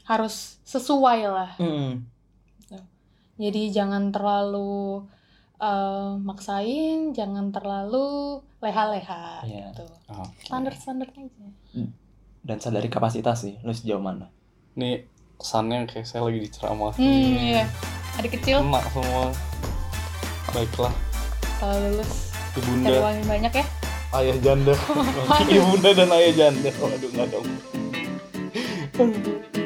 harus 0.05 0.59
sesuai 0.65 1.21
lah 1.25 1.51
Hmm. 1.55 2.03
jadi 3.37 3.63
jangan 3.71 4.11
terlalu 4.11 5.05
eh, 5.59 6.11
maksain 6.19 7.11
jangan 7.11 7.49
terlalu 7.49 8.39
leha-leha 8.59 9.41
Iya. 9.43 9.71
gitu 9.71 9.85
Oke. 10.09 10.45
standar 10.45 10.73
standar 10.73 11.09
aja 11.09 11.47
dan 12.43 12.57
sadari 12.59 12.87
kapasitas 12.87 13.43
sih 13.43 13.59
lu 13.61 13.71
sejauh 13.71 13.99
mana 13.99 14.29
Nih 14.75 15.09
kesannya 15.37 15.85
kayak 15.85 16.05
saya 16.05 16.21
lagi 16.23 16.41
diceramah. 16.43 16.93
hmm 16.95 17.35
iya 17.51 17.65
adik 18.17 18.37
kecil 18.37 18.61
Emak 18.61 18.85
semua. 18.89 19.29
Baiklah, 20.49 20.95
kalau 21.59 21.77
lulus 21.83 22.33
cari 22.55 22.61
ibunda, 22.63 22.91
uang 22.97 23.15
yang 23.15 23.29
banyak 23.29 23.53
ya 23.53 23.67
ayah 24.15 24.37
janda. 24.41 24.75
ibunda 25.53 25.91
dan 25.93 26.09
ayah 26.09 26.33
janda. 26.33 26.71
Waduh, 26.73 27.11
nggak 27.11 27.29
dong. 27.29 27.47